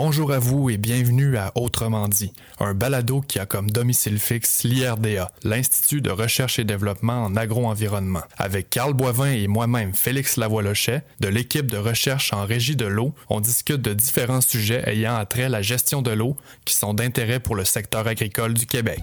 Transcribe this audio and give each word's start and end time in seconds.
Bonjour 0.00 0.30
à 0.30 0.38
vous 0.38 0.70
et 0.70 0.76
bienvenue 0.76 1.36
à 1.36 1.50
Autrement 1.56 2.06
dit, 2.06 2.32
un 2.60 2.72
balado 2.72 3.20
qui 3.20 3.40
a 3.40 3.46
comme 3.46 3.68
domicile 3.68 4.20
fixe 4.20 4.62
l'IRDA, 4.62 5.32
l'Institut 5.42 6.00
de 6.00 6.10
recherche 6.10 6.60
et 6.60 6.64
développement 6.64 7.24
en 7.24 7.34
agro-environnement. 7.34 8.22
Avec 8.36 8.70
Carl 8.70 8.94
Boivin 8.94 9.32
et 9.32 9.48
moi-même 9.48 9.94
Félix 9.94 10.36
Lavoie-Lochet, 10.36 11.02
de 11.18 11.26
l'équipe 11.26 11.68
de 11.68 11.78
recherche 11.78 12.32
en 12.32 12.46
régie 12.46 12.76
de 12.76 12.86
l'eau, 12.86 13.12
on 13.28 13.40
discute 13.40 13.82
de 13.82 13.92
différents 13.92 14.40
sujets 14.40 14.88
ayant 14.88 15.16
à 15.16 15.48
la 15.48 15.62
gestion 15.62 16.00
de 16.00 16.12
l'eau 16.12 16.36
qui 16.64 16.76
sont 16.76 16.94
d'intérêt 16.94 17.40
pour 17.40 17.56
le 17.56 17.64
secteur 17.64 18.06
agricole 18.06 18.54
du 18.54 18.66
Québec. 18.66 19.02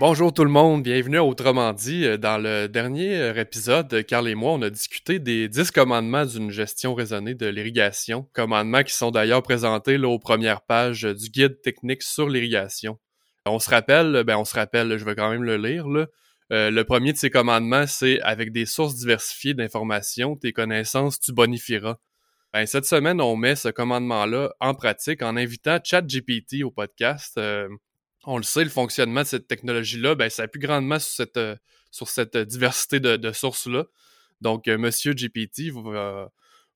Bonjour 0.00 0.34
tout 0.34 0.42
le 0.42 0.50
monde, 0.50 0.82
bienvenue 0.82 1.18
à 1.18 1.24
Autrement 1.24 1.72
dit. 1.72 2.04
Euh, 2.04 2.16
dans 2.16 2.36
le 2.36 2.66
dernier 2.66 3.16
euh, 3.16 3.34
épisode, 3.40 4.04
Carl 4.04 4.26
et 4.26 4.34
moi, 4.34 4.50
on 4.54 4.62
a 4.62 4.68
discuté 4.68 5.20
des 5.20 5.48
10 5.48 5.70
commandements 5.70 6.26
d'une 6.26 6.50
gestion 6.50 6.96
raisonnée 6.96 7.36
de 7.36 7.46
l'irrigation. 7.46 8.28
Commandements 8.32 8.82
qui 8.82 8.92
sont 8.92 9.12
d'ailleurs 9.12 9.44
présentés 9.44 9.96
aux 9.98 10.18
premières 10.18 10.62
pages 10.62 11.02
du 11.02 11.30
guide 11.30 11.62
technique 11.62 12.02
sur 12.02 12.28
l'irrigation. 12.28 12.98
On 13.46 13.60
se 13.60 13.70
rappelle, 13.70 14.24
ben 14.26 14.36
on 14.36 14.44
se 14.44 14.56
rappelle, 14.56 14.98
je 14.98 15.04
vais 15.04 15.14
quand 15.14 15.30
même 15.30 15.44
le 15.44 15.56
lire. 15.56 15.86
Euh, 15.86 16.72
le 16.72 16.84
premier 16.84 17.12
de 17.12 17.18
ces 17.18 17.30
commandements, 17.30 17.86
c'est 17.86 18.20
avec 18.22 18.50
des 18.50 18.66
sources 18.66 18.96
diversifiées 18.96 19.54
d'informations, 19.54 20.34
tes 20.34 20.52
connaissances, 20.52 21.20
tu 21.20 21.32
bonifieras. 21.32 21.98
Ben, 22.52 22.66
cette 22.66 22.86
semaine, 22.86 23.20
on 23.20 23.36
met 23.36 23.54
ce 23.54 23.68
commandement-là 23.68 24.54
en 24.58 24.74
pratique 24.74 25.22
en 25.22 25.36
invitant 25.36 25.78
ChatGPT 25.84 26.64
au 26.64 26.72
podcast 26.72 27.38
on 28.26 28.36
le 28.36 28.42
sait, 28.42 28.64
le 28.64 28.70
fonctionnement 28.70 29.22
de 29.22 29.26
cette 29.26 29.46
technologie-là, 29.48 30.14
ben, 30.14 30.30
ça 30.30 30.44
appuie 30.44 30.60
grandement 30.60 30.98
sur 30.98 31.14
cette, 31.14 31.36
euh, 31.36 31.56
sur 31.90 32.08
cette 32.08 32.36
diversité 32.36 33.00
de, 33.00 33.32
sources-là. 33.32 33.84
Donc, 34.40 34.68
euh, 34.68 34.78
Monsieur 34.78 35.14
GPT 35.14 35.70
va, 35.72 36.30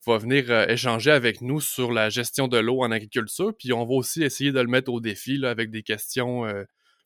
venir 0.07 0.51
euh, 0.51 0.67
échanger 0.67 1.11
avec 1.11 1.43
nous 1.43 1.61
sur 1.61 1.93
la 1.93 2.09
gestion 2.09 2.49
de 2.49 2.57
l'eau 2.57 2.83
en 2.83 2.91
agriculture, 2.91 3.53
puis 3.59 3.73
on 3.73 3.85
va 3.85 3.93
aussi 3.93 4.23
essayer 4.23 4.53
de 4.53 4.61
le 4.61 4.67
mettre 4.67 4.91
au 4.91 5.01
défi 5.01 5.45
avec 5.45 5.71
des 5.71 5.83
questions 5.83 6.45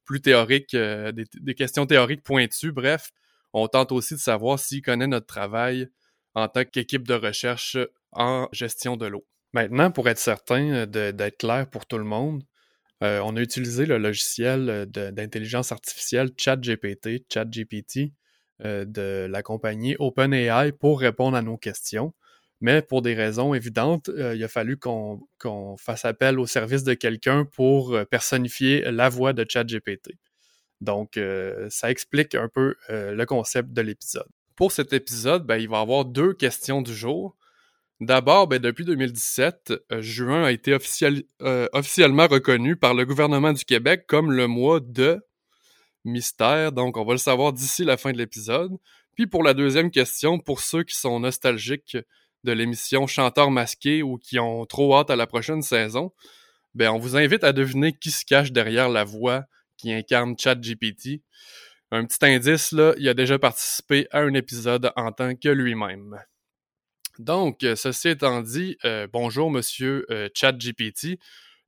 plus 0.04 0.20
théoriques, 0.20 0.76
des, 0.76 1.54
questions 1.56 1.86
théoriques 1.86 2.22
pointues. 2.22 2.70
Bref, 2.70 3.10
on 3.52 3.66
tente 3.66 3.90
aussi 3.90 4.14
de 4.14 4.20
savoir 4.20 4.58
s'il 4.58 4.82
connaît 4.82 5.08
notre 5.08 5.26
travail 5.26 5.88
en 6.34 6.46
tant 6.46 6.64
qu'équipe 6.64 7.06
de 7.06 7.14
recherche 7.14 7.76
en 8.12 8.48
gestion 8.52 8.96
de 8.96 9.06
l'eau. 9.06 9.26
Maintenant, 9.52 9.90
pour 9.90 10.08
être 10.08 10.18
certain 10.18 10.86
d'être 10.86 11.38
clair 11.38 11.68
pour 11.68 11.86
tout 11.86 11.98
le 11.98 12.04
monde, 12.04 12.44
euh, 13.02 13.20
on 13.24 13.36
a 13.36 13.40
utilisé 13.40 13.84
le 13.84 13.98
logiciel 13.98 14.68
euh, 14.70 14.86
d'intelligence 14.86 15.72
artificielle 15.72 16.30
ChatGPT, 16.36 18.12
euh, 18.64 18.84
de 18.84 19.26
la 19.28 19.42
compagnie 19.42 19.96
OpenAI 19.98 20.72
pour 20.72 21.00
répondre 21.00 21.36
à 21.36 21.42
nos 21.42 21.56
questions. 21.56 22.14
Mais 22.60 22.80
pour 22.80 23.02
des 23.02 23.14
raisons 23.14 23.54
évidentes, 23.54 24.08
il 24.16 24.44
a 24.44 24.46
fallu 24.46 24.76
qu'on 24.76 25.76
fasse 25.78 26.04
appel 26.04 26.38
au 26.38 26.46
service 26.46 26.84
de 26.84 26.94
quelqu'un 26.94 27.44
pour 27.44 27.98
personnifier 28.08 28.82
la 28.92 29.08
voix 29.08 29.32
de 29.32 29.44
ChatGPT. 29.48 30.12
Donc, 30.80 31.18
ça 31.70 31.90
explique 31.90 32.36
un 32.36 32.48
peu 32.48 32.76
le 32.88 33.24
concept 33.24 33.72
de 33.72 33.82
l'épisode. 33.82 34.28
Pour 34.54 34.70
cet 34.70 34.92
épisode, 34.92 35.44
ben, 35.44 35.56
il 35.56 35.68
va 35.68 35.78
y 35.78 35.82
avoir 35.82 36.04
deux 36.04 36.34
questions 36.34 36.82
du 36.82 36.94
jour. 36.94 37.36
D'abord, 38.02 38.48
ben, 38.48 38.58
depuis 38.58 38.84
2017, 38.84 39.72
euh, 39.92 40.02
juin 40.02 40.42
a 40.42 40.50
été 40.50 40.76
euh, 41.40 41.68
officiellement 41.72 42.26
reconnu 42.26 42.74
par 42.74 42.94
le 42.94 43.04
gouvernement 43.04 43.52
du 43.52 43.64
Québec 43.64 44.06
comme 44.08 44.32
le 44.32 44.48
mois 44.48 44.80
de 44.80 45.24
mystère. 46.04 46.72
Donc, 46.72 46.96
on 46.96 47.04
va 47.04 47.12
le 47.12 47.18
savoir 47.18 47.52
d'ici 47.52 47.84
la 47.84 47.96
fin 47.96 48.10
de 48.10 48.18
l'épisode. 48.18 48.72
Puis 49.14 49.28
pour 49.28 49.44
la 49.44 49.54
deuxième 49.54 49.92
question, 49.92 50.40
pour 50.40 50.62
ceux 50.62 50.82
qui 50.82 50.96
sont 50.96 51.20
nostalgiques 51.20 51.96
de 52.42 52.50
l'émission 52.50 53.06
Chanteur 53.06 53.52
masqué 53.52 54.02
ou 54.02 54.18
qui 54.18 54.40
ont 54.40 54.66
trop 54.66 54.96
hâte 54.96 55.10
à 55.10 55.14
la 55.14 55.28
prochaine 55.28 55.62
saison, 55.62 56.10
ben, 56.74 56.90
on 56.90 56.98
vous 56.98 57.16
invite 57.16 57.44
à 57.44 57.52
deviner 57.52 57.92
qui 57.92 58.10
se 58.10 58.24
cache 58.24 58.50
derrière 58.50 58.88
la 58.88 59.04
voix 59.04 59.44
qui 59.76 59.92
incarne 59.92 60.36
ChatGPT. 60.36 61.22
Un 61.92 62.04
petit 62.06 62.26
indice, 62.26 62.74
il 62.98 63.08
a 63.08 63.14
déjà 63.14 63.38
participé 63.38 64.08
à 64.10 64.22
un 64.22 64.34
épisode 64.34 64.90
en 64.96 65.12
tant 65.12 65.36
que 65.36 65.50
lui-même. 65.50 66.18
Donc, 67.22 67.62
euh, 67.62 67.76
ceci 67.76 68.08
étant 68.08 68.42
dit, 68.42 68.76
euh, 68.84 69.06
bonjour 69.10 69.48
Monsieur 69.48 70.04
euh, 70.10 70.28
ChatGPT. 70.34 71.20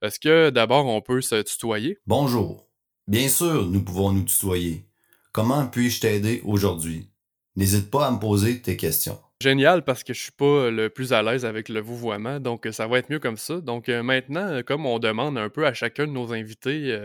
Est-ce 0.02 0.18
que 0.18 0.50
d'abord 0.50 0.84
on 0.86 1.00
peut 1.00 1.20
se 1.20 1.42
tutoyer? 1.42 1.96
Bonjour. 2.08 2.68
Bien 3.06 3.28
sûr, 3.28 3.64
nous 3.66 3.80
pouvons 3.80 4.10
nous 4.10 4.24
tutoyer. 4.24 4.84
Comment 5.30 5.68
puis-je 5.68 6.00
t'aider 6.00 6.42
aujourd'hui? 6.44 7.08
N'hésite 7.54 7.88
pas 7.88 8.08
à 8.08 8.10
me 8.10 8.18
poser 8.18 8.60
tes 8.62 8.76
questions. 8.76 9.20
Génial, 9.40 9.84
parce 9.84 10.02
que 10.02 10.12
je 10.12 10.22
suis 10.22 10.32
pas 10.32 10.70
le 10.70 10.88
plus 10.88 11.12
à 11.12 11.22
l'aise 11.22 11.44
avec 11.44 11.68
le 11.68 11.80
vouvoiement, 11.80 12.40
donc 12.40 12.66
ça 12.72 12.88
va 12.88 12.98
être 12.98 13.10
mieux 13.10 13.20
comme 13.20 13.36
ça. 13.36 13.60
Donc 13.60 13.88
maintenant, 13.88 14.60
comme 14.66 14.86
on 14.86 14.98
demande 14.98 15.38
un 15.38 15.50
peu 15.50 15.66
à 15.66 15.74
chacun 15.74 16.06
de 16.06 16.12
nos 16.12 16.32
invités, 16.32 16.98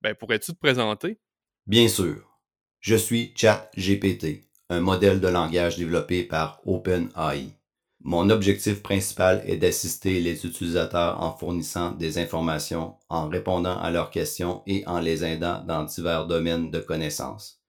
ben, 0.00 0.14
pourrais-tu 0.14 0.52
te 0.52 0.58
présenter? 0.58 1.18
Bien 1.66 1.86
sûr. 1.86 2.38
Je 2.80 2.96
suis 2.96 3.32
ChatGPT, 3.36 4.48
un 4.70 4.80
modèle 4.80 5.20
de 5.20 5.28
langage 5.28 5.76
développé 5.76 6.24
par 6.24 6.60
OpenAI. 6.64 7.61
Mon 8.04 8.30
objectif 8.30 8.82
principal 8.82 9.44
est 9.46 9.58
d'assister 9.58 10.18
les 10.18 10.44
utilisateurs 10.44 11.22
en 11.22 11.36
fournissant 11.36 11.92
des 11.92 12.18
informations, 12.18 12.96
en 13.08 13.28
répondant 13.28 13.78
à 13.78 13.92
leurs 13.92 14.10
questions 14.10 14.64
et 14.66 14.84
en 14.88 14.98
les 14.98 15.24
aidant 15.24 15.62
dans 15.62 15.84
divers 15.84 16.26
domaines 16.26 16.72
de 16.72 16.80
connaissances. 16.80 17.62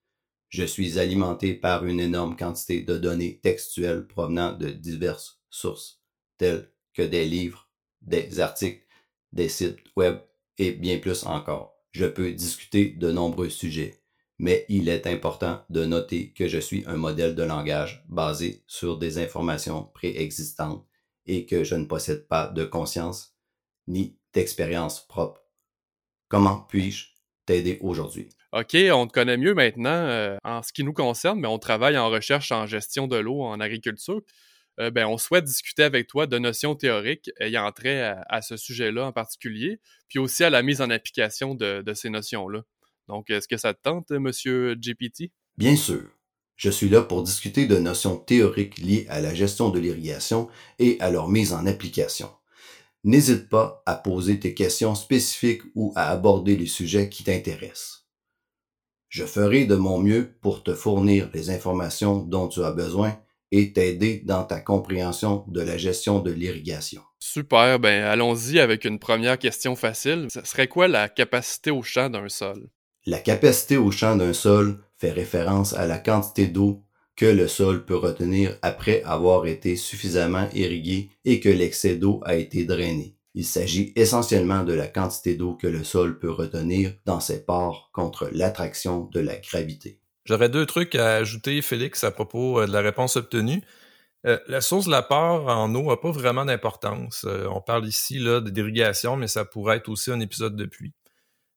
Je 0.49 0.63
suis 0.63 0.97
alimenté 0.97 1.53
par 1.53 1.85
une 1.85 1.99
énorme 1.99 2.35
quantité 2.35 2.81
de 2.81 2.97
données 2.97 3.41
textuelles 3.43 4.07
provenant 4.07 4.53
de 4.53 4.69
diverses 4.69 5.39
sources, 5.51 6.01
telles 6.39 6.67
que 6.95 7.03
des 7.03 7.25
livres, 7.25 7.69
des 8.01 8.39
articles, 8.39 8.87
des 9.33 9.49
sites 9.49 9.77
web 9.95 10.17
et 10.57 10.71
bien 10.71 10.97
plus 10.97 11.27
encore. 11.27 11.75
Je 11.91 12.05
peux 12.05 12.31
discuter 12.31 12.89
de 12.89 13.11
nombreux 13.11 13.49
sujets, 13.49 14.02
mais 14.43 14.65
il 14.67 14.89
est 14.89 15.07
important 15.07 15.63
de 15.69 15.85
noter 15.85 16.33
que 16.33 16.49
je 16.49 16.57
suis 16.57 16.83
un 16.85 16.97
modèle 16.97 17.33
de 17.33 17.43
langage 17.43 18.03
basé 18.09 18.61
sur 18.67 18.97
des 18.97 19.17
informations 19.17 19.85
préexistantes 19.93 20.85
et 21.25 21.45
que 21.45 21.63
je 21.63 21.75
ne 21.75 21.85
possède 21.85 22.27
pas 22.27 22.47
de 22.47 22.65
conscience 22.65 23.37
ni 23.87 24.17
d'expérience 24.33 25.07
propre. 25.07 25.45
Comment 26.27 26.57
puis-je 26.67 27.05
t'aider 27.45 27.79
aujourd'hui? 27.79 28.27
OK, 28.51 28.75
on 28.91 29.07
te 29.07 29.13
connaît 29.13 29.37
mieux 29.37 29.53
maintenant 29.53 29.91
euh, 29.91 30.35
en 30.43 30.61
ce 30.61 30.73
qui 30.73 30.83
nous 30.83 30.91
concerne, 30.91 31.39
mais 31.39 31.47
on 31.47 31.57
travaille 31.57 31.97
en 31.97 32.09
recherche 32.09 32.51
en 32.51 32.65
gestion 32.65 33.07
de 33.07 33.15
l'eau 33.15 33.43
en 33.43 33.61
agriculture. 33.61 34.19
Euh, 34.81 34.91
ben, 34.91 35.05
on 35.05 35.17
souhaite 35.17 35.45
discuter 35.45 35.83
avec 35.83 36.07
toi 36.07 36.27
de 36.27 36.37
notions 36.37 36.75
théoriques 36.75 37.31
ayant 37.39 37.71
trait 37.71 38.01
à, 38.27 38.41
ce 38.41 38.57
sujet-là 38.57 39.05
en 39.05 39.13
particulier, 39.13 39.79
puis 40.09 40.19
aussi 40.19 40.43
à 40.43 40.49
la 40.49 40.63
mise 40.63 40.81
en 40.81 40.89
application 40.89 41.55
de 41.55 41.93
ces 41.93 42.09
notions-là. 42.09 42.65
Donc, 43.07 43.29
est-ce 43.29 43.47
que 43.47 43.57
ça 43.57 43.73
te 43.73 43.81
tente, 43.81 44.11
monsieur 44.11 44.75
GPT? 44.75 45.31
Bien 45.57 45.75
sûr. 45.75 46.03
Je 46.55 46.69
suis 46.69 46.89
là 46.89 47.01
pour 47.01 47.23
discuter 47.23 47.65
de 47.65 47.77
notions 47.77 48.17
théoriques 48.17 48.77
liées 48.77 49.05
à 49.09 49.19
la 49.21 49.33
gestion 49.33 49.69
de 49.69 49.79
l'irrigation 49.79 50.49
et 50.79 50.97
à 50.99 51.09
leur 51.09 51.27
mise 51.27 51.51
en 51.53 51.65
application. 51.65 52.29
N'hésite 53.03 53.49
pas 53.49 53.83
à 53.85 53.95
poser 53.95 54.39
tes 54.39 54.53
questions 54.53 54.95
spécifiques 54.95 55.63
ou 55.75 55.91
à 55.95 56.09
aborder 56.09 56.55
les 56.55 56.67
sujets 56.67 57.09
qui 57.09 57.23
t'intéressent. 57.23 58.07
Je 59.09 59.25
ferai 59.25 59.65
de 59.65 59.75
mon 59.75 59.99
mieux 59.99 60.37
pour 60.41 60.63
te 60.63 60.73
fournir 60.73 61.29
les 61.33 61.49
informations 61.49 62.17
dont 62.17 62.47
tu 62.47 62.63
as 62.63 62.71
besoin 62.71 63.19
et 63.51 63.73
t'aider 63.73 64.21
dans 64.25 64.43
ta 64.43 64.59
compréhension 64.59 65.43
de 65.47 65.61
la 65.61 65.77
gestion 65.77 66.19
de 66.19 66.31
l'irrigation. 66.31 67.03
Super, 67.19 67.79
ben 67.79 68.03
allons-y 68.03 68.59
avec 68.59 68.85
une 68.85 68.99
première 68.99 69.37
question 69.37 69.75
facile. 69.75 70.27
Ce 70.31 70.43
serait 70.45 70.67
quoi 70.67 70.87
la 70.87 71.09
capacité 71.09 71.69
au 71.69 71.83
champ 71.83 72.09
d'un 72.09 72.29
sol? 72.29 72.69
La 73.05 73.19
capacité 73.19 73.75
au 73.75 73.91
champ 73.91 74.15
d'un 74.15 74.31
sol 74.31 74.77
fait 74.97 75.11
référence 75.11 75.73
à 75.73 75.87
la 75.87 75.97
quantité 75.97 76.47
d'eau 76.47 76.83
que 77.17 77.25
le 77.25 77.49
sol 77.49 77.85
peut 77.85 77.97
retenir 77.97 78.57
après 78.61 79.03
avoir 79.03 79.45
été 79.45 79.75
suffisamment 79.75 80.47
irrigué 80.53 81.09
et 81.25 81.41
que 81.41 81.49
l'excès 81.49 81.97
d'eau 81.97 82.21
a 82.23 82.35
été 82.35 82.63
drainé. 82.63 83.17
Il 83.35 83.45
s'agit 83.45 83.91
essentiellement 83.95 84.63
de 84.63 84.73
la 84.73 84.87
quantité 84.87 85.35
d'eau 85.35 85.55
que 85.55 85.67
le 85.67 85.83
sol 85.83 86.17
peut 86.17 86.31
retenir 86.31 86.93
dans 87.05 87.19
ses 87.19 87.43
pores 87.43 87.89
contre 87.91 88.29
l'attraction 88.31 89.09
de 89.11 89.19
la 89.19 89.35
gravité. 89.35 89.99
J'aurais 90.23 90.49
deux 90.49 90.65
trucs 90.65 90.95
à 90.95 91.15
ajouter, 91.15 91.61
Félix, 91.61 92.05
à 92.05 92.11
propos 92.11 92.61
euh, 92.61 92.67
de 92.67 92.71
la 92.71 92.79
réponse 92.79 93.17
obtenue. 93.17 93.61
Euh, 94.25 94.39
la 94.47 94.61
source 94.61 94.85
de 94.85 94.91
l'apport 94.91 95.49
en 95.49 95.75
eau 95.75 95.89
n'a 95.89 95.97
pas 95.97 96.11
vraiment 96.11 96.45
d'importance. 96.45 97.25
Euh, 97.27 97.47
on 97.49 97.59
parle 97.59 97.85
ici 97.85 98.23
d'irrigation, 98.45 99.17
mais 99.17 99.27
ça 99.27 99.43
pourrait 99.43 99.77
être 99.77 99.89
aussi 99.89 100.11
un 100.11 100.21
épisode 100.21 100.55
de 100.55 100.65
pluie. 100.65 100.93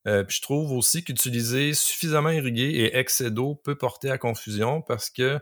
Euh, 0.07 0.23
puis 0.23 0.37
je 0.37 0.43
trouve 0.43 0.73
aussi 0.73 1.03
qu'utiliser 1.03 1.75
suffisamment 1.75 2.31
irrigué 2.31 2.65
et 2.65 2.97
excès 2.97 3.31
d'eau 3.31 3.57
peut 3.57 3.77
porter 3.77 4.11
à 4.11 4.19
confusion 4.19 4.83
parce 4.83 5.11
que 5.11 5.41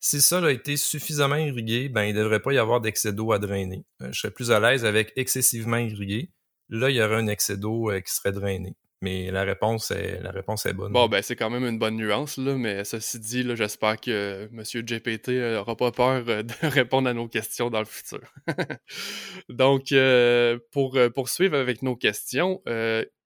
Si 0.00 0.20
sol 0.20 0.44
a 0.44 0.52
été 0.52 0.76
suffisamment 0.76 1.36
irrigué, 1.36 1.88
ben, 1.88 2.04
il 2.04 2.14
ne 2.14 2.20
devrait 2.20 2.40
pas 2.40 2.52
y 2.52 2.58
avoir 2.58 2.82
d'excès 2.82 3.14
d'eau 3.14 3.32
à 3.32 3.38
drainer. 3.38 3.86
Euh, 4.02 4.12
je 4.12 4.20
serais 4.20 4.30
plus 4.30 4.50
à 4.52 4.60
l'aise 4.60 4.84
avec 4.84 5.12
excessivement 5.16 5.78
irrigué. 5.78 6.30
Là, 6.68 6.90
il 6.90 6.96
y 6.96 7.02
aurait 7.02 7.16
un 7.16 7.26
excès 7.26 7.56
d'eau 7.56 7.90
euh, 7.90 8.00
qui 8.00 8.12
serait 8.12 8.32
drainé. 8.32 8.76
Mais 9.00 9.30
la 9.30 9.44
réponse 9.44 9.90
est, 9.90 10.20
la 10.22 10.30
réponse 10.30 10.66
est 10.66 10.74
bonne. 10.74 10.92
Bon, 10.92 11.08
ben, 11.08 11.22
c'est 11.22 11.36
quand 11.36 11.48
même 11.48 11.64
une 11.64 11.78
bonne 11.78 11.96
nuance, 11.96 12.36
là, 12.36 12.54
mais 12.54 12.84
ceci 12.84 13.18
dit, 13.18 13.46
j'espère 13.56 13.98
que 13.98 14.48
M. 14.52 14.62
GPT 14.62 15.28
n'aura 15.28 15.74
pas 15.74 15.90
peur 15.90 16.24
de 16.24 16.66
répondre 16.68 17.08
à 17.08 17.14
nos 17.14 17.26
questions 17.26 17.70
dans 17.70 17.80
le 17.80 17.86
futur. 17.86 18.20
Donc, 19.48 19.94
pour 20.70 20.98
poursuivre 21.14 21.56
avec 21.56 21.82
nos 21.82 21.96
questions, 21.96 22.62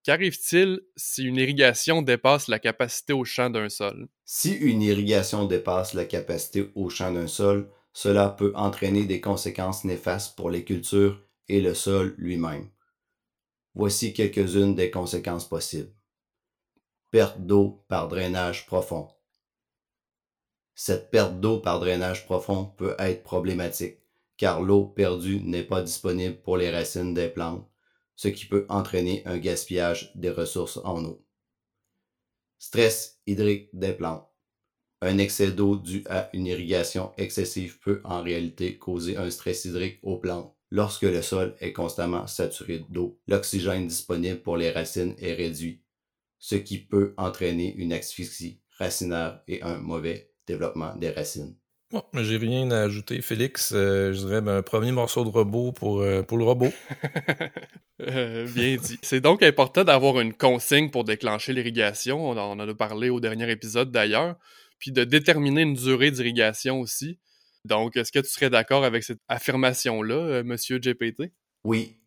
Qu'arrive-t-il 0.04 0.80
si 0.96 1.24
une 1.24 1.36
irrigation 1.36 2.02
dépasse 2.02 2.48
la 2.48 2.58
capacité 2.58 3.12
au 3.12 3.24
champ 3.24 3.50
d'un 3.50 3.68
sol? 3.68 4.08
Si 4.24 4.52
une 4.54 4.82
irrigation 4.82 5.44
dépasse 5.44 5.94
la 5.94 6.04
capacité 6.04 6.70
au 6.74 6.88
champ 6.88 7.12
d'un 7.12 7.26
sol, 7.26 7.70
cela 7.92 8.28
peut 8.28 8.52
entraîner 8.54 9.04
des 9.04 9.20
conséquences 9.20 9.84
néfastes 9.84 10.36
pour 10.36 10.50
les 10.50 10.64
cultures 10.64 11.20
et 11.48 11.60
le 11.60 11.74
sol 11.74 12.14
lui-même. 12.16 12.68
Voici 13.74 14.12
quelques-unes 14.12 14.74
des 14.74 14.90
conséquences 14.90 15.48
possibles. 15.48 15.92
Perte 17.10 17.40
d'eau 17.40 17.84
par 17.88 18.08
drainage 18.08 18.66
profond. 18.66 19.08
Cette 20.74 21.10
perte 21.10 21.40
d'eau 21.40 21.58
par 21.58 21.80
drainage 21.80 22.24
profond 22.24 22.66
peut 22.66 22.94
être 22.98 23.24
problématique, 23.24 23.98
car 24.36 24.62
l'eau 24.62 24.84
perdue 24.84 25.40
n'est 25.40 25.64
pas 25.64 25.82
disponible 25.82 26.36
pour 26.36 26.56
les 26.56 26.70
racines 26.70 27.14
des 27.14 27.28
plantes 27.28 27.68
ce 28.18 28.26
qui 28.26 28.46
peut 28.46 28.66
entraîner 28.68 29.22
un 29.26 29.38
gaspillage 29.38 30.10
des 30.16 30.30
ressources 30.30 30.78
en 30.78 31.04
eau. 31.04 31.24
Stress 32.58 33.20
hydrique 33.28 33.70
des 33.72 33.92
plantes. 33.92 34.28
Un 35.00 35.18
excès 35.18 35.52
d'eau 35.52 35.76
dû 35.76 36.02
à 36.10 36.28
une 36.32 36.46
irrigation 36.46 37.12
excessive 37.16 37.78
peut 37.78 38.00
en 38.02 38.20
réalité 38.20 38.76
causer 38.76 39.16
un 39.16 39.30
stress 39.30 39.64
hydrique 39.66 40.00
aux 40.02 40.18
plantes. 40.18 40.52
Lorsque 40.72 41.02
le 41.02 41.22
sol 41.22 41.56
est 41.60 41.72
constamment 41.72 42.26
saturé 42.26 42.84
d'eau, 42.90 43.20
l'oxygène 43.28 43.86
disponible 43.86 44.42
pour 44.42 44.56
les 44.56 44.72
racines 44.72 45.14
est 45.18 45.34
réduit, 45.34 45.84
ce 46.40 46.56
qui 46.56 46.78
peut 46.78 47.14
entraîner 47.18 47.72
une 47.76 47.92
asphyxie 47.92 48.60
racinaire 48.78 49.42
et 49.46 49.62
un 49.62 49.78
mauvais 49.78 50.34
développement 50.44 50.96
des 50.96 51.10
racines. 51.10 51.56
Bon, 51.90 52.02
j'ai 52.14 52.36
rien 52.36 52.70
à 52.70 52.82
ajouter, 52.82 53.22
Félix. 53.22 53.72
euh, 53.72 54.12
je 54.12 54.18
dirais 54.18 54.42
ben, 54.42 54.58
un 54.58 54.62
premier 54.62 54.92
morceau 54.92 55.24
de 55.24 55.30
robot 55.30 55.72
pour, 55.72 56.00
euh, 56.00 56.22
pour 56.22 56.38
le 56.38 56.44
robot. 56.44 56.68
Euh, 58.00 58.46
bien 58.54 58.76
dit. 58.76 58.96
C'est 59.02 59.20
donc 59.20 59.42
important 59.42 59.82
d'avoir 59.82 60.20
une 60.20 60.32
consigne 60.32 60.88
pour 60.88 61.02
déclencher 61.02 61.52
l'irrigation. 61.52 62.30
On 62.30 62.36
en 62.36 62.56
a 62.56 62.74
parlé 62.74 63.10
au 63.10 63.18
dernier 63.18 63.50
épisode 63.50 63.90
d'ailleurs. 63.90 64.36
Puis 64.78 64.92
de 64.92 65.02
déterminer 65.02 65.62
une 65.62 65.74
durée 65.74 66.12
d'irrigation 66.12 66.78
aussi. 66.78 67.18
Donc, 67.64 67.96
est-ce 67.96 68.12
que 68.12 68.20
tu 68.20 68.28
serais 68.28 68.50
d'accord 68.50 68.84
avec 68.84 69.02
cette 69.02 69.18
affirmation-là, 69.26 70.14
euh, 70.14 70.44
monsieur 70.44 70.78
GPT? 70.78 71.32
Oui, 71.64 71.98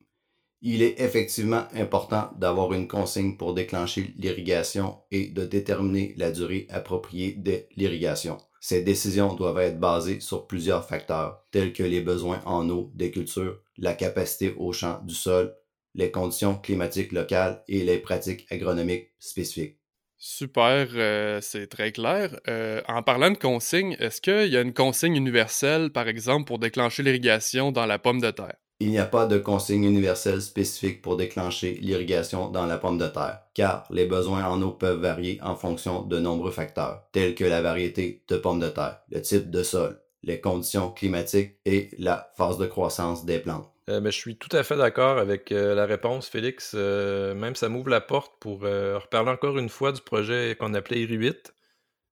il 0.61 0.81
est 0.81 1.01
effectivement 1.01 1.67
important 1.73 2.31
d'avoir 2.37 2.71
une 2.71 2.87
consigne 2.87 3.35
pour 3.35 3.53
déclencher 3.53 4.13
l'irrigation 4.17 4.99
et 5.11 5.27
de 5.27 5.45
déterminer 5.45 6.13
la 6.15 6.31
durée 6.31 6.67
appropriée 6.69 7.33
de 7.33 7.63
l'irrigation. 7.75 8.37
Ces 8.61 8.81
décisions 8.81 9.33
doivent 9.35 9.59
être 9.59 9.77
basées 9.79 10.21
sur 10.21 10.47
plusieurs 10.47 10.87
facteurs, 10.87 11.45
tels 11.51 11.73
que 11.73 11.83
les 11.83 11.99
besoins 11.99 12.41
en 12.45 12.69
eau 12.69 12.91
des 12.95 13.11
cultures, 13.11 13.61
la 13.77 13.93
capacité 13.93 14.53
au 14.57 14.71
champ 14.71 15.01
du 15.03 15.15
sol, 15.15 15.53
les 15.95 16.11
conditions 16.11 16.57
climatiques 16.57 17.11
locales 17.11 17.61
et 17.67 17.83
les 17.83 17.97
pratiques 17.99 18.47
agronomiques 18.49 19.09
spécifiques. 19.19 19.81
Super, 20.17 20.87
euh, 20.93 21.41
c'est 21.41 21.67
très 21.67 21.91
clair. 21.91 22.39
Euh, 22.47 22.81
en 22.87 23.03
parlant 23.03 23.31
de 23.31 23.37
consigne, 23.37 23.97
est-ce 23.99 24.21
qu'il 24.21 24.47
y 24.47 24.55
a 24.55 24.61
une 24.61 24.73
consigne 24.73 25.17
universelle, 25.17 25.91
par 25.91 26.07
exemple, 26.07 26.45
pour 26.45 26.59
déclencher 26.59 27.03
l'irrigation 27.03 27.73
dans 27.73 27.85
la 27.85 27.99
pomme 27.99 28.21
de 28.21 28.31
terre? 28.31 28.55
Il 28.81 28.89
n'y 28.89 28.97
a 28.97 29.05
pas 29.05 29.27
de 29.27 29.37
consigne 29.37 29.83
universelle 29.83 30.41
spécifique 30.41 31.03
pour 31.03 31.15
déclencher 31.15 31.77
l'irrigation 31.81 32.49
dans 32.49 32.65
la 32.65 32.79
pomme 32.79 32.97
de 32.97 33.05
terre, 33.05 33.41
car 33.53 33.85
les 33.91 34.07
besoins 34.07 34.43
en 34.43 34.59
eau 34.63 34.71
peuvent 34.71 34.99
varier 34.99 35.39
en 35.43 35.55
fonction 35.55 36.01
de 36.01 36.17
nombreux 36.17 36.49
facteurs, 36.49 37.03
tels 37.11 37.35
que 37.35 37.43
la 37.43 37.61
variété 37.61 38.23
de 38.27 38.37
pommes 38.37 38.59
de 38.59 38.69
terre, 38.69 38.97
le 39.11 39.21
type 39.21 39.51
de 39.51 39.61
sol, 39.61 40.01
les 40.23 40.41
conditions 40.41 40.89
climatiques 40.89 41.59
et 41.63 41.91
la 41.99 42.31
phase 42.35 42.57
de 42.57 42.65
croissance 42.65 43.23
des 43.23 43.37
plantes. 43.37 43.69
Euh, 43.87 44.01
ben, 44.01 44.11
je 44.11 44.17
suis 44.17 44.35
tout 44.35 44.49
à 44.57 44.63
fait 44.63 44.77
d'accord 44.77 45.19
avec 45.19 45.51
euh, 45.51 45.75
la 45.75 45.85
réponse, 45.85 46.27
Félix. 46.27 46.71
Euh, 46.73 47.35
même 47.35 47.53
ça 47.53 47.69
m'ouvre 47.69 47.89
la 47.89 48.01
porte 48.01 48.33
pour 48.39 48.61
reparler 48.61 49.29
encore 49.29 49.59
une 49.59 49.69
fois 49.69 49.91
du 49.91 50.01
projet 50.01 50.57
qu'on 50.59 50.73
appelait 50.73 51.05
IRI8. 51.05 51.51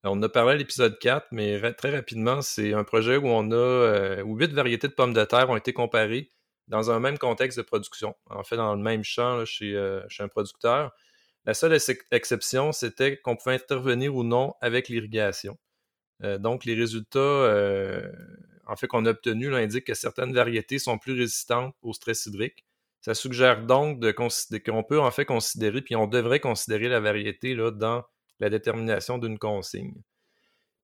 On 0.04 0.22
a 0.22 0.30
parlé 0.30 0.52
à 0.52 0.56
l'épisode 0.56 1.00
4, 1.00 1.30
mais 1.32 1.60
très 1.74 1.90
rapidement, 1.90 2.44
c'est 2.44 2.74
un 2.74 2.84
projet 2.84 3.18
où 3.18 3.26
on 3.26 3.52
a 3.52 4.22
où 4.22 4.38
huit 4.38 4.54
variétés 4.54 4.88
de 4.88 4.94
pommes 4.94 5.14
de 5.14 5.26
terre 5.26 5.50
ont 5.50 5.58
été 5.58 5.74
comparées 5.74 6.32
dans 6.70 6.92
un 6.92 7.00
même 7.00 7.18
contexte 7.18 7.58
de 7.58 7.64
production. 7.64 8.16
En 8.30 8.44
fait, 8.44 8.56
dans 8.56 8.74
le 8.76 8.82
même 8.82 9.04
champ 9.04 9.38
là, 9.38 9.46
chez, 9.46 9.76
euh, 9.76 10.02
chez 10.08 10.24
un 10.24 10.28
producteur. 10.28 10.92
La 11.46 11.54
seule 11.54 11.74
ex- 11.74 11.92
exception, 12.12 12.72
c'était 12.72 13.18
qu'on 13.18 13.36
pouvait 13.36 13.56
intervenir 13.56 14.16
ou 14.16 14.24
non 14.24 14.54
avec 14.62 14.88
l'irrigation. 14.88 15.58
Euh, 16.24 16.38
donc, 16.38 16.66
les 16.66 16.76
résultats 16.76 17.20
euh, 17.20 18.10
en 18.66 18.76
fait 18.76 18.88
qu'on 18.88 19.06
a 19.06 19.12
obtenus 19.12 19.54
indiquent 19.54 19.88
que 19.88 19.94
certaines 19.94 20.34
variétés 20.34 20.80
sont 20.80 20.98
plus 20.98 21.14
résistantes 21.14 21.76
au 21.82 21.94
stress 21.94 22.28
hydrique. 22.28 22.66
Ça 23.02 23.14
suggère 23.16 23.66
donc 23.66 24.04
qu'on 24.12 24.84
peut 24.84 25.00
en 25.00 25.12
fait 25.12 25.26
considérer, 25.26 25.82
puis 25.82 25.96
on 25.96 26.06
devrait 26.06 26.40
considérer 26.40 26.90
la 26.90 27.00
variété 27.00 27.56
là, 27.56 27.72
dans 27.72 28.04
la 28.40 28.50
détermination 28.50 29.18
d'une 29.18 29.40
consigne. 29.40 29.96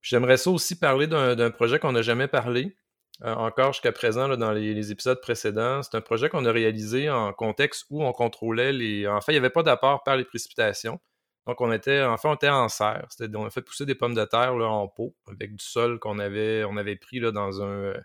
J'aimerais 0.01 0.37
ça 0.37 0.49
aussi 0.51 0.79
parler 0.79 1.07
d'un 1.07 1.51
projet 1.51 1.77
qu'on 1.79 1.91
n'a 1.91 2.01
jamais 2.01 2.27
parlé, 2.27 2.75
euh, 3.23 3.33
encore 3.33 3.73
jusqu'à 3.73 3.91
présent 3.91 4.27
dans 4.35 4.51
les, 4.51 4.91
épisodes 4.91 5.19
précédents. 5.21 5.81
C'est 5.83 5.95
un 5.95 6.01
projet 6.01 6.29
qu'on 6.29 6.45
a 6.45 6.51
réalisé 6.51 7.09
en 7.09 7.31
contexte 7.33 7.85
où 7.89 8.03
on 8.03 8.11
contrôlait 8.11 8.73
les. 8.73 9.07
En 9.07 9.21
fait, 9.21 9.31
il 9.31 9.35
n'y 9.35 9.39
avait 9.39 9.49
pas 9.49 9.63
d'apport 9.63 10.03
par 10.03 10.17
les 10.17 10.25
précipitations. 10.25 10.99
Donc, 11.47 11.61
on 11.61 11.71
était, 11.71 12.01
en 12.01 12.17
fait, 12.17 12.27
on 12.27 12.35
était 12.35 12.49
en 12.49 12.69
serre. 12.69 13.07
On 13.35 13.45
a 13.45 13.49
fait 13.49 13.61
pousser 13.61 13.85
des 13.85 13.95
pommes 13.95 14.15
de 14.15 14.25
terre 14.25 14.55
en 14.55 14.87
pot 14.87 15.15
avec 15.27 15.55
du 15.55 15.63
sol 15.63 15.99
qu'on 15.99 16.19
avait, 16.19 16.65
pris 16.97 17.19
dans 17.21 17.61
un, 17.61 17.67
euh, 17.67 18.01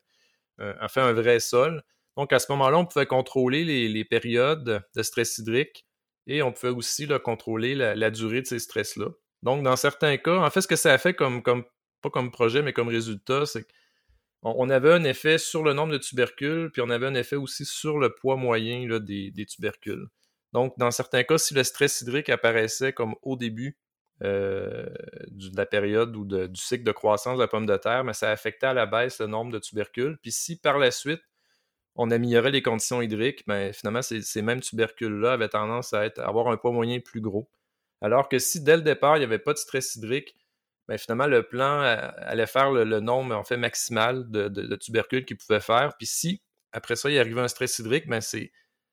un- 0.58 0.84
en 0.84 0.88
fait, 0.88 1.00
un 1.00 1.12
vrai 1.12 1.40
sol. 1.40 1.82
Donc, 2.16 2.32
à 2.32 2.38
ce 2.38 2.52
moment-là, 2.52 2.78
on 2.78 2.86
pouvait 2.86 3.06
contrôler 3.06 3.64
les, 3.64 4.04
périodes 4.04 4.84
de 4.94 5.02
stress 5.02 5.38
hydrique 5.38 5.86
et 6.26 6.42
on 6.42 6.52
pouvait 6.52 6.72
aussi 6.72 7.08
contrôler 7.24 7.74
la, 7.74 8.10
durée 8.10 8.42
de 8.42 8.46
ces 8.46 8.58
stress-là. 8.58 9.06
Donc, 9.42 9.62
dans 9.64 9.76
certains 9.76 10.16
cas, 10.18 10.36
en 10.36 10.50
fait, 10.50 10.60
ce 10.60 10.68
que 10.68 10.76
ça 10.76 10.92
a 10.92 10.98
fait 10.98 11.14
comme, 11.14 11.42
comme 11.42 11.64
pas 12.02 12.10
comme 12.10 12.30
projet, 12.30 12.62
mais 12.62 12.72
comme 12.72 12.88
résultat, 12.88 13.46
c'est 13.46 13.62
qu'on 13.62 13.68
on 14.42 14.70
avait 14.70 14.92
un 14.92 15.04
effet 15.04 15.38
sur 15.38 15.62
le 15.62 15.74
nombre 15.74 15.92
de 15.92 15.98
tubercules, 15.98 16.70
puis 16.72 16.80
on 16.82 16.90
avait 16.90 17.06
un 17.06 17.14
effet 17.14 17.36
aussi 17.36 17.64
sur 17.64 17.98
le 17.98 18.14
poids 18.14 18.36
moyen 18.36 18.86
des, 18.98 19.46
tubercules. 19.46 20.06
Donc, 20.52 20.74
dans 20.78 20.90
certains 20.90 21.24
cas, 21.24 21.38
si 21.38 21.54
le 21.54 21.62
stress 21.62 22.00
hydrique 22.00 22.28
apparaissait 22.30 22.92
comme 22.92 23.14
au 23.22 23.36
début 23.36 23.78
euh, 24.22 24.86
de 25.28 25.56
la 25.56 25.66
période 25.66 26.16
ou 26.16 26.24
du 26.24 26.60
cycle 26.60 26.84
de 26.84 26.92
croissance 26.92 27.36
de 27.36 27.42
la 27.42 27.48
pomme 27.48 27.66
de 27.66 27.76
terre, 27.76 28.04
mais 28.04 28.14
ça 28.14 28.30
affectait 28.30 28.66
à 28.66 28.74
la 28.74 28.86
baisse 28.86 29.20
le 29.20 29.26
nombre 29.26 29.52
de 29.52 29.58
tubercules. 29.58 30.18
Puis 30.22 30.32
si 30.32 30.56
par 30.58 30.78
la 30.78 30.90
suite, 30.90 31.22
on 31.96 32.10
améliorait 32.10 32.50
les 32.50 32.62
conditions 32.62 33.02
hydriques, 33.02 33.44
ben, 33.46 33.72
finalement, 33.72 34.02
ces, 34.02 34.42
mêmes 34.42 34.60
tubercules-là 34.60 35.32
avaient 35.34 35.48
tendance 35.48 35.92
à, 35.92 36.02
à 36.02 36.26
avoir 36.26 36.48
un 36.48 36.56
poids 36.56 36.72
moyen 36.72 37.00
plus 37.00 37.20
gros. 37.20 37.50
Alors 38.00 38.28
que 38.28 38.38
si 38.38 38.62
dès 38.62 38.76
le 38.76 38.82
départ, 38.82 39.16
il 39.16 39.20
n'y 39.20 39.24
avait 39.24 39.38
pas 39.38 39.52
de 39.52 39.58
stress 39.58 39.96
hydrique, 39.96 40.34
ben, 40.90 40.98
finalement, 40.98 41.28
le 41.28 41.44
plan 41.44 41.82
euh, 41.82 41.96
allait 42.16 42.48
faire 42.48 42.72
le, 42.72 42.98
nombre 42.98 43.36
en 43.36 43.44
fait 43.44 43.56
maximal 43.56 44.28
de, 44.28 44.74
tubercules 44.74 45.24
qu'il 45.24 45.36
pouvait 45.36 45.60
faire. 45.60 45.92
Puis 45.96 46.08
si, 46.08 46.42
après 46.72 46.96
ça, 46.96 47.08
il 47.08 47.16
arrivait 47.16 47.40
un 47.40 47.46
stress 47.46 47.78
hydrique, 47.78 48.08
ben, 48.08 48.20
c'est 48.20 48.50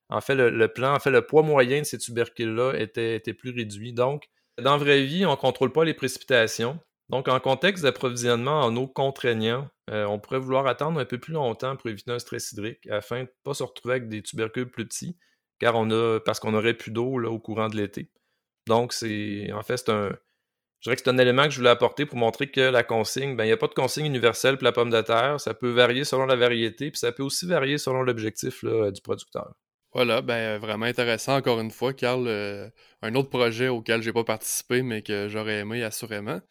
en 0.09 0.21
fait 0.21 0.35
le, 0.35 0.67
plan, 0.67 0.93
en 0.93 0.99
fait, 0.99 1.09
le 1.09 1.25
poids 1.25 1.41
moyen 1.41 1.79
de 1.79 1.85
ces 1.85 1.97
tubercules-là 1.97 2.73
était, 2.75 3.15
était 3.15 3.33
plus 3.33 3.49
réduit. 3.49 3.93
Donc, 3.93 4.29
dans 4.61 4.73
la 4.73 4.77
vraie 4.77 5.01
vie, 5.01 5.25
on 5.25 5.31
ne 5.31 5.35
contrôle 5.37 5.71
pas 5.71 5.85
les 5.85 5.95
précipitations. 5.95 6.79
Donc, 7.09 7.27
en 7.29 7.39
contexte 7.39 7.81
d'approvisionnement 7.81 8.61
en 8.61 8.75
eau 8.75 8.87
contraignant, 8.87 9.67
euh, 9.89 10.05
on 10.05 10.19
pourrait 10.19 10.37
vouloir 10.37 10.67
attendre 10.67 10.99
un 10.99 11.05
peu 11.05 11.17
plus 11.17 11.33
longtemps 11.33 11.75
pour 11.77 11.89
éviter 11.89 12.11
un 12.11 12.19
stress 12.19 12.51
hydrique 12.51 12.85
afin 12.91 13.21
de 13.21 13.21
ne 13.23 13.27
pas 13.43 13.55
se 13.55 13.63
retrouver 13.63 13.95
avec 13.95 14.07
des 14.07 14.21
tubercules 14.21 14.69
plus 14.69 14.87
petits, 14.87 15.17
car 15.57 15.73
on 15.75 15.89
a, 15.89 16.19
parce 16.19 16.39
qu'on 16.39 16.53
aurait 16.53 16.75
plus 16.75 16.91
d'eau 16.91 17.25
au 17.25 17.39
courant 17.39 17.69
de 17.69 17.75
l'été. 17.75 18.11
Donc, 18.67 18.93
c'est 18.93 19.51
en 19.51 19.63
fait, 19.63 19.77
c'est 19.77 19.89
un, 19.89 20.11
je 20.79 20.83
dirais 20.83 20.95
que 20.95 21.01
c'est 21.03 21.09
un 21.09 21.17
élément 21.17 21.43
que 21.45 21.49
je 21.51 21.57
voulais 21.57 21.69
apporter 21.69 22.05
pour 22.05 22.17
montrer 22.17 22.47
que 22.51 22.61
la 22.61 22.83
consigne, 22.83 23.35
ben, 23.35 23.43
il 23.43 23.47
n'y 23.47 23.53
a 23.53 23.57
pas 23.57 23.67
de 23.67 23.73
consigne 23.73 24.05
universelle 24.05 24.57
pour 24.57 24.65
la 24.65 24.71
pomme 24.71 24.91
de 24.91 25.01
terre. 25.01 25.39
Ça 25.39 25.53
peut 25.53 25.71
varier 25.71 26.03
selon 26.03 26.25
la 26.25 26.35
variété, 26.35 26.91
puis 26.91 26.99
ça 26.99 27.11
peut 27.11 27.23
aussi 27.23 27.47
varier 27.47 27.77
selon 27.77 28.03
l'objectif 28.03 28.61
là, 28.63 28.91
du 28.91 29.01
producteur. 29.01 29.53
Voilà, 29.93 30.21
ben 30.21 30.59
vraiment 30.59 30.85
intéressant 30.85 31.37
encore 31.37 31.59
une 31.59 31.71
fois, 31.71 31.93
Carl. 31.93 32.27
euh, 32.27 32.69
un 33.01 33.15
autre 33.15 33.29
projet 33.29 33.67
auquel 33.69 34.01
j'ai 34.03 34.13
pas 34.13 34.23
participé, 34.23 34.83
mais 34.83 35.01
que 35.01 35.27
j'aurais 35.29 35.59
aimé 35.59 35.83
assurément. 35.83 36.41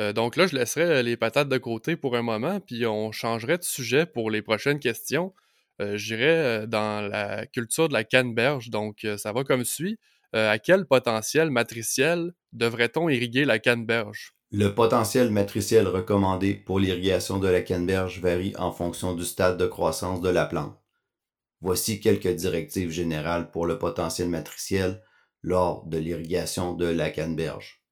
Euh, 0.00 0.12
donc 0.12 0.36
là, 0.36 0.46
je 0.46 0.54
laisserai 0.54 1.02
les 1.02 1.16
patates 1.16 1.48
de 1.48 1.58
côté 1.58 1.96
pour 1.96 2.16
un 2.16 2.22
moment, 2.22 2.60
puis 2.60 2.86
on 2.86 3.12
changerait 3.12 3.58
de 3.58 3.64
sujet 3.64 4.06
pour 4.06 4.30
les 4.30 4.42
prochaines 4.42 4.78
questions. 4.78 5.34
Euh, 5.80 5.96
J'irai 5.96 6.28
euh, 6.28 6.66
dans 6.66 7.06
la 7.06 7.46
culture 7.46 7.88
de 7.88 7.94
la 7.94 8.04
canneberge, 8.04 8.70
donc 8.70 9.04
euh, 9.04 9.16
ça 9.16 9.32
va 9.32 9.44
comme 9.44 9.64
suit. 9.64 9.98
Euh, 10.34 10.50
à 10.50 10.58
quel 10.58 10.86
potentiel 10.86 11.50
matriciel 11.50 12.32
devrait-on 12.52 13.08
irriguer 13.08 13.44
la 13.44 13.58
canneberge? 13.58 14.34
Le 14.50 14.74
potentiel 14.74 15.30
matriciel 15.30 15.88
recommandé 15.88 16.54
pour 16.54 16.78
l'irrigation 16.78 17.38
de 17.38 17.48
la 17.48 17.62
canneberge 17.62 18.20
varie 18.20 18.54
en 18.58 18.70
fonction 18.70 19.14
du 19.14 19.24
stade 19.24 19.56
de 19.56 19.66
croissance 19.66 20.20
de 20.20 20.28
la 20.28 20.44
plante. 20.44 20.78
Voici 21.62 22.00
quelques 22.00 22.34
directives 22.34 22.90
générales 22.90 23.50
pour 23.50 23.66
le 23.66 23.78
potentiel 23.78 24.28
matriciel 24.28 25.02
lors 25.42 25.86
de 25.86 25.96
l'irrigation 25.96 26.74
de 26.74 26.86
la 26.86 27.10
canneberge. 27.10 27.82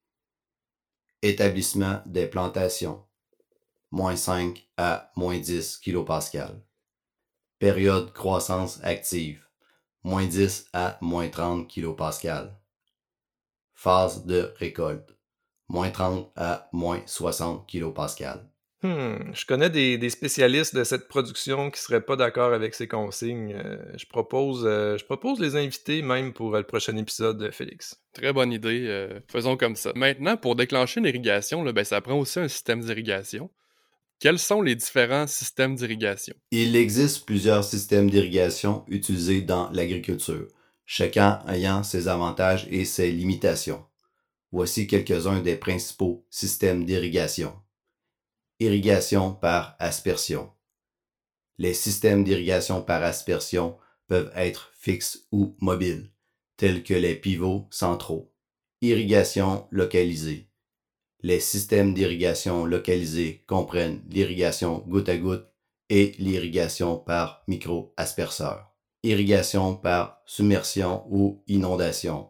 Établissement 1.22 2.02
des 2.04 2.26
plantations. 2.26 3.04
Moins 3.90 4.16
5 4.16 4.68
à 4.76 5.10
moins 5.16 5.38
10 5.38 5.78
kPa. 5.78 6.20
Période 7.58 8.12
croissance 8.12 8.80
active. 8.82 9.44
Moins 10.02 10.26
10 10.26 10.66
à 10.72 10.98
moins 11.00 11.28
30 11.28 11.68
kPa. 11.68 12.59
Phase 13.80 14.26
de 14.26 14.52
récolte. 14.58 15.16
Moins 15.70 15.88
30 15.88 16.30
à 16.36 16.68
moins 16.70 17.00
60 17.06 17.66
kPa. 17.66 18.44
Hmm, 18.82 19.32
je 19.32 19.46
connais 19.46 19.70
des, 19.70 20.10
spécialistes 20.10 20.74
de 20.74 20.84
cette 20.84 21.08
production 21.08 21.70
qui 21.70 21.80
seraient 21.80 22.04
pas 22.04 22.16
d'accord 22.16 22.52
avec 22.52 22.74
ces 22.74 22.86
consignes. 22.86 23.54
Euh, 23.54 23.78
je 23.96 24.04
propose, 24.04 24.66
euh, 24.66 24.98
je 24.98 25.04
propose 25.06 25.40
les 25.40 25.56
inviter 25.56 26.02
même 26.02 26.34
pour 26.34 26.50
le 26.50 26.62
prochain 26.62 26.94
épisode, 26.98 27.50
Félix. 27.52 28.02
Très 28.12 28.34
bonne 28.34 28.52
idée. 28.52 28.84
Euh, 28.86 29.18
faisons 29.28 29.56
comme 29.56 29.76
ça. 29.76 29.92
Maintenant, 29.94 30.36
pour 30.36 30.56
déclencher 30.56 31.00
une 31.00 31.06
irrigation, 31.06 31.64
ben, 31.64 31.82
ça 31.82 32.02
prend 32.02 32.18
aussi 32.18 32.38
un 32.38 32.48
système 32.48 32.80
d'irrigation. 32.80 33.48
Quels 34.18 34.38
sont 34.38 34.60
les 34.60 34.74
différents 34.74 35.26
systèmes 35.26 35.74
d'irrigation? 35.74 36.34
Il 36.50 36.76
existe 36.76 37.24
plusieurs 37.24 37.64
systèmes 37.64 38.10
d'irrigation 38.10 38.84
utilisés 38.88 39.40
dans 39.40 39.70
l'agriculture, 39.70 40.48
chacun 40.92 41.40
ayant 41.46 41.84
ses 41.84 42.08
avantages 42.08 42.66
et 42.68 42.84
ses 42.84 43.12
limitations. 43.12 43.86
Voici 44.50 44.88
quelques-uns 44.88 45.40
des 45.40 45.54
principaux 45.54 46.26
systèmes 46.30 46.84
d'irrigation. 46.84 47.54
Irrigation 48.58 49.32
par 49.32 49.76
aspersion. 49.78 50.50
Les 51.58 51.74
systèmes 51.74 52.24
d'irrigation 52.24 52.82
par 52.82 53.04
aspersion 53.04 53.78
peuvent 54.08 54.32
être 54.34 54.72
fixes 54.74 55.28
ou 55.30 55.54
mobiles, 55.60 56.10
tels 56.56 56.82
que 56.82 56.94
les 56.94 57.14
pivots 57.14 57.68
centraux. 57.70 58.34
Irrigation 58.80 59.68
localisée. 59.70 60.50
Les 61.20 61.38
systèmes 61.38 61.94
d'irrigation 61.94 62.64
localisés 62.64 63.44
comprennent 63.46 64.02
l'irrigation 64.08 64.78
goutte 64.88 65.08
à 65.08 65.16
goutte 65.16 65.46
et 65.88 66.16
l'irrigation 66.18 66.98
par 66.98 67.44
micro-asperceur. 67.46 68.69
Irrigation 69.02 69.76
par 69.76 70.20
submersion 70.26 71.04
ou 71.08 71.42
inondation. 71.46 72.28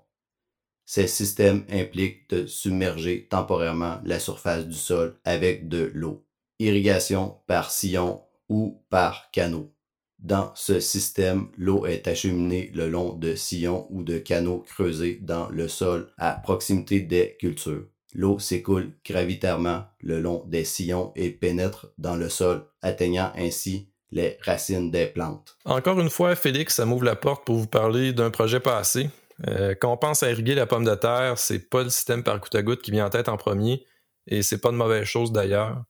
Ces 0.87 1.09
systèmes 1.09 1.65
impliquent 1.69 2.31
de 2.31 2.47
submerger 2.47 3.27
temporairement 3.29 4.01
la 4.05 4.21
surface 4.21 4.67
du 4.67 4.75
sol 4.75 5.19
avec 5.25 5.69
de 5.69 5.91
l'eau. 5.95 6.25
Irrigation 6.61 7.39
par 7.49 7.71
sillon 7.71 8.23
ou 8.49 8.85
par 8.89 9.31
canot. 9.33 9.73
Dans 10.21 10.53
ce 10.55 10.81
système, 10.81 11.49
l'eau 11.57 11.87
est 11.87 12.07
acheminée 12.07 12.71
le 12.75 12.89
long 12.89 13.15
de 13.15 13.35
sillons 13.35 13.87
ou 13.91 14.03
de 14.03 14.19
canaux 14.19 14.61
creusés 14.61 15.19
dans 15.23 15.49
le 15.49 15.67
sol 15.67 16.13
à 16.19 16.33
proximité 16.33 17.01
des 17.01 17.37
cultures. 17.41 17.89
L'eau 18.13 18.39
s'écoule 18.39 18.93
gravitairement 19.05 19.85
le 20.01 20.21
long 20.21 20.45
des 20.47 20.65
sillons 20.65 21.13
et 21.17 21.31
pénètre 21.31 21.93
dans 21.99 22.17
le 22.17 22.29
sol, 22.29 22.67
atteignant 22.83 23.33
ainsi 23.37 23.90
les 24.13 24.39
racines 24.43 24.91
des 24.91 25.07
plantes. 25.07 25.57
Encore 25.65 26.01
une 26.01 26.11
fois, 26.11 26.35
Félix, 26.35 26.75
ça 26.75 26.85
m'ouvre 26.85 27.05
la 27.05 27.17
porte 27.17 27.45
pour 27.45 27.57
vous 27.57 27.67
parler 27.67 28.13
d'un 28.13 28.31
projet 28.31 28.61
passé 28.61 29.11
euh, 29.49 29.75
quand 29.79 29.93
on 29.93 29.97
pense 29.97 30.23
à 30.23 30.31
irriguer 30.31 30.55
la 30.55 30.67
pomme 30.67 30.85
de 30.85 30.95
terre, 30.95 31.39
c'est 31.39 31.71
pas 31.71 31.83
le 31.83 31.91
système 31.91 32.23
par 32.23 32.39
goutte 32.41 32.55
à 32.55 32.63
goutte 32.63 32.83
qui 32.83 32.91
vient 32.91 33.07
en 33.07 33.11
tête 33.11 33.29
en 33.29 33.37
premier, 33.37 33.85
et 34.27 34.43
c'est 34.43 34.61
pas 34.61 34.71
de 34.71 34.77
mauvaise 34.77 35.05
chose 35.05 35.33
d'ailleurs. 35.33 35.85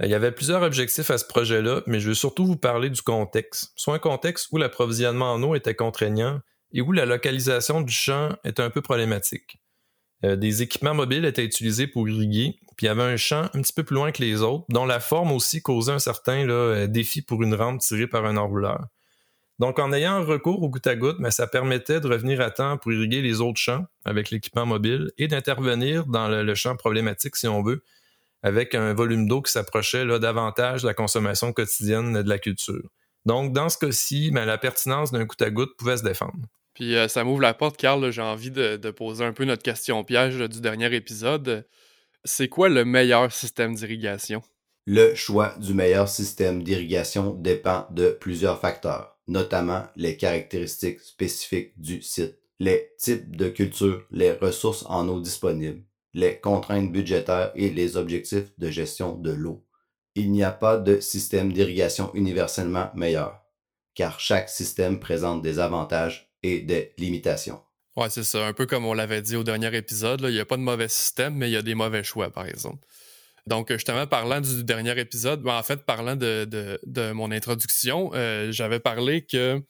Euh, 0.00 0.06
il 0.06 0.10
y 0.10 0.14
avait 0.14 0.32
plusieurs 0.32 0.62
objectifs 0.62 1.10
à 1.10 1.18
ce 1.18 1.24
projet-là, 1.24 1.82
mais 1.86 2.00
je 2.00 2.08
veux 2.08 2.14
surtout 2.14 2.44
vous 2.44 2.56
parler 2.56 2.90
du 2.90 3.02
contexte. 3.02 3.72
Soit 3.76 3.94
un 3.94 3.98
contexte 3.98 4.48
où 4.50 4.56
l'approvisionnement 4.56 5.32
en 5.32 5.42
eau 5.42 5.54
était 5.54 5.74
contraignant 5.74 6.40
et 6.72 6.80
où 6.80 6.92
la 6.92 7.06
localisation 7.06 7.80
du 7.80 7.92
champ 7.92 8.30
était 8.44 8.62
un 8.62 8.70
peu 8.70 8.82
problématique. 8.82 9.60
Euh, 10.24 10.36
des 10.36 10.62
équipements 10.62 10.94
mobiles 10.94 11.24
étaient 11.24 11.44
utilisés 11.44 11.86
pour 11.86 12.08
irriguer, 12.08 12.58
puis 12.76 12.86
il 12.86 12.88
y 12.88 12.90
avait 12.90 13.02
un 13.02 13.16
champ 13.16 13.44
un 13.54 13.62
petit 13.62 13.72
peu 13.72 13.84
plus 13.84 13.94
loin 13.94 14.12
que 14.12 14.22
les 14.22 14.42
autres, 14.42 14.64
dont 14.68 14.86
la 14.86 15.00
forme 15.00 15.32
aussi 15.32 15.62
causait 15.62 15.92
un 15.92 15.98
certain 15.98 16.86
défi 16.86 17.22
pour 17.22 17.42
une 17.42 17.54
rampe 17.54 17.80
tirée 17.80 18.06
par 18.06 18.24
un 18.24 18.36
enrouleur. 18.36 18.86
Donc, 19.58 19.80
en 19.80 19.92
ayant 19.92 20.24
recours 20.24 20.62
au 20.62 20.68
goutte 20.68 20.86
à 20.86 20.94
goutte, 20.94 21.16
mais 21.18 21.32
ça 21.32 21.48
permettait 21.48 22.00
de 22.00 22.06
revenir 22.06 22.40
à 22.40 22.50
temps 22.50 22.78
pour 22.78 22.92
irriguer 22.92 23.22
les 23.22 23.40
autres 23.40 23.58
champs 23.58 23.84
avec 24.04 24.30
l'équipement 24.30 24.66
mobile 24.66 25.10
et 25.18 25.26
d'intervenir 25.26 26.06
dans 26.06 26.28
le, 26.28 26.54
champ 26.54 26.76
problématique, 26.76 27.34
si 27.34 27.48
on 27.48 27.62
veut, 27.62 27.82
avec 28.44 28.76
un 28.76 28.94
volume 28.94 29.26
d'eau 29.26 29.42
qui 29.42 29.50
s'approchait 29.50 30.06
davantage 30.20 30.82
de 30.82 30.86
la 30.86 30.94
consommation 30.94 31.52
quotidienne 31.52 32.22
de 32.22 32.28
la 32.28 32.38
culture. 32.38 32.88
Donc, 33.26 33.52
dans 33.52 33.68
ce 33.68 33.78
cas-ci, 33.78 34.30
ben, 34.30 34.44
la 34.44 34.58
pertinence 34.58 35.10
d'un 35.10 35.24
goutte 35.24 35.42
à 35.42 35.50
goutte 35.50 35.76
pouvait 35.76 35.96
se 35.96 36.04
défendre. 36.04 36.38
Puis 36.78 36.94
euh, 36.94 37.08
ça 37.08 37.24
m'ouvre 37.24 37.40
la 37.40 37.54
porte, 37.54 37.76
Carl. 37.76 38.08
J'ai 38.12 38.22
envie 38.22 38.52
de, 38.52 38.76
poser 38.92 39.24
un 39.24 39.32
peu 39.32 39.44
notre 39.44 39.64
question 39.64 40.04
piège 40.04 40.38
du 40.38 40.60
dernier 40.60 40.94
épisode. 40.94 41.66
C'est 42.24 42.48
quoi 42.48 42.68
le 42.68 42.84
meilleur 42.84 43.32
système 43.32 43.74
d'irrigation? 43.74 44.42
Le 44.86 45.16
choix 45.16 45.56
du 45.58 45.74
meilleur 45.74 46.08
système 46.08 46.62
d'irrigation 46.62 47.34
dépend 47.34 47.88
de 47.90 48.10
plusieurs 48.10 48.60
facteurs 48.60 49.18
notamment 49.26 49.82
les 49.96 50.16
caractéristiques 50.16 51.00
spécifiques 51.00 51.72
du 51.76 52.00
site, 52.00 52.38
les 52.60 52.92
types 52.96 53.36
de 53.36 53.48
cultures, 53.48 54.06
les 54.12 54.32
ressources 54.32 54.86
en 54.88 55.08
eau 55.08 55.20
disponibles, 55.20 55.82
les 56.14 56.38
contraintes 56.38 56.92
budgétaires 56.92 57.50
et 57.56 57.70
les 57.70 57.96
objectifs 57.96 58.56
de 58.56 58.70
gestion 58.70 59.16
de 59.16 59.32
l'eau. 59.32 59.66
Il 60.14 60.30
n'y 60.30 60.44
a 60.44 60.52
pas 60.52 60.78
de 60.78 61.00
système 61.00 61.52
d'irrigation 61.52 62.12
universellement 62.14 62.90
meilleur, 62.94 63.42
car 63.96 64.20
chaque 64.20 64.48
système 64.48 65.00
présente 65.00 65.42
des 65.42 65.58
avantages 65.58 66.27
et 66.42 66.60
des 66.60 66.92
limitations. 66.98 67.60
Ouais, 67.96 68.10
c'est 68.10 68.22
ça. 68.22 68.46
Un 68.46 68.52
peu 68.52 68.66
comme 68.66 68.84
on 68.84 68.94
l'avait 68.94 69.22
dit 69.22 69.34
au 69.34 69.42
dernier 69.42 69.76
épisode, 69.76 70.20
il 70.22 70.30
n'y 70.32 70.38
a 70.38 70.44
pas 70.44 70.56
de 70.56 70.62
mauvais 70.62 70.88
système, 70.88 71.34
mais 71.34 71.48
il 71.50 71.52
y 71.52 71.56
a 71.56 71.62
des 71.62 71.74
mauvais 71.74 72.04
choix, 72.04 72.30
par 72.30 72.46
exemple. 72.46 72.86
Donc, 73.48 73.72
justement, 73.72 74.06
parlant 74.06 74.40
du 74.40 74.62
dernier 74.62 74.98
épisode, 75.00 75.42
ben, 75.42 75.56
en 75.56 75.62
fait, 75.62 75.84
parlant 75.84 76.14
de, 76.14 77.12
mon 77.12 77.32
introduction, 77.32 78.10
euh, 78.14 78.52
j'avais 78.52 78.78
parlé 78.78 79.22
que 79.22 79.60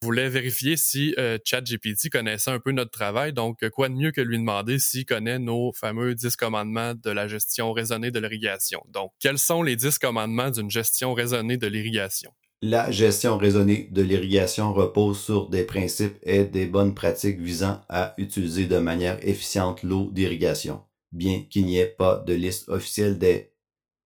je 0.00 0.06
voulais 0.06 0.28
vérifier 0.28 0.76
si 0.76 1.14
euh, 1.18 1.38
ChatGPT 1.42 2.10
connaissait 2.10 2.50
un 2.50 2.60
peu 2.60 2.70
notre 2.72 2.90
travail. 2.90 3.32
Donc, 3.32 3.68
quoi 3.70 3.88
de 3.88 3.94
mieux 3.94 4.12
que 4.12 4.20
lui 4.20 4.36
demander 4.36 4.78
s'il 4.78 5.06
connaît 5.06 5.38
nos 5.38 5.72
fameux 5.72 6.14
10 6.14 6.36
commandements 6.36 6.92
de 6.94 7.10
la 7.10 7.26
gestion 7.26 7.72
raisonnée 7.72 8.10
de 8.10 8.20
l'irrigation? 8.20 8.84
Donc, 8.90 9.12
quels 9.18 9.38
sont 9.38 9.62
les 9.62 9.76
10 9.76 9.98
commandements 9.98 10.50
d'une 10.50 10.70
gestion 10.70 11.14
raisonnée 11.14 11.56
de 11.56 11.66
l'irrigation? 11.66 12.30
La 12.66 12.90
gestion 12.90 13.36
raisonnée 13.36 13.88
de 13.90 14.00
l'irrigation 14.00 14.72
repose 14.72 15.20
sur 15.20 15.50
des 15.50 15.64
principes 15.64 16.16
et 16.22 16.44
des 16.44 16.64
bonnes 16.64 16.94
pratiques 16.94 17.38
visant 17.38 17.82
à 17.90 18.14
utiliser 18.16 18.64
de 18.64 18.78
manière 18.78 19.18
efficiente 19.22 19.82
l'eau 19.82 20.10
d'irrigation 20.10 20.82
bien 21.12 21.44
qu'il 21.50 21.66
n'y 21.66 21.76
ait 21.76 21.86
pas 21.86 22.16
de 22.26 22.32
liste 22.32 22.70
officielle 22.70 23.18
des 23.18 23.52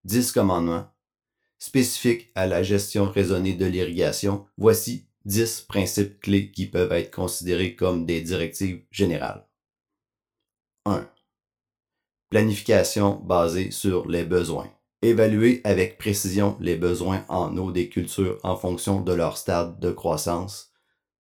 dix 0.03 0.33
commandements 0.33 0.87
spécifiques 1.57 2.31
à 2.35 2.47
la 2.47 2.61
gestion 2.61 3.09
raisonnée 3.09 3.53
de 3.53 3.65
l'irrigation, 3.65 4.45
voici 4.57 5.07
dix 5.23 5.61
principes 5.61 6.19
clés 6.19 6.51
qui 6.51 6.67
peuvent 6.67 6.91
être 6.91 7.15
considérés 7.15 7.77
comme 7.77 8.05
des 8.05 8.19
directives 8.19 8.83
générales. 8.91 9.47
1. 10.85 11.09
Planification 12.29 13.15
basée 13.15 13.71
sur 13.71 14.05
les 14.07 14.25
besoins. 14.25 14.69
Évaluer 15.01 15.61
avec 15.63 15.97
précision 15.97 16.57
les 16.59 16.75
besoins 16.75 17.23
en 17.29 17.55
eau 17.57 17.71
des 17.71 17.87
cultures 17.87 18.37
en 18.43 18.57
fonction 18.57 18.99
de 18.99 19.13
leur 19.13 19.37
stade 19.37 19.79
de 19.79 19.91
croissance, 19.91 20.73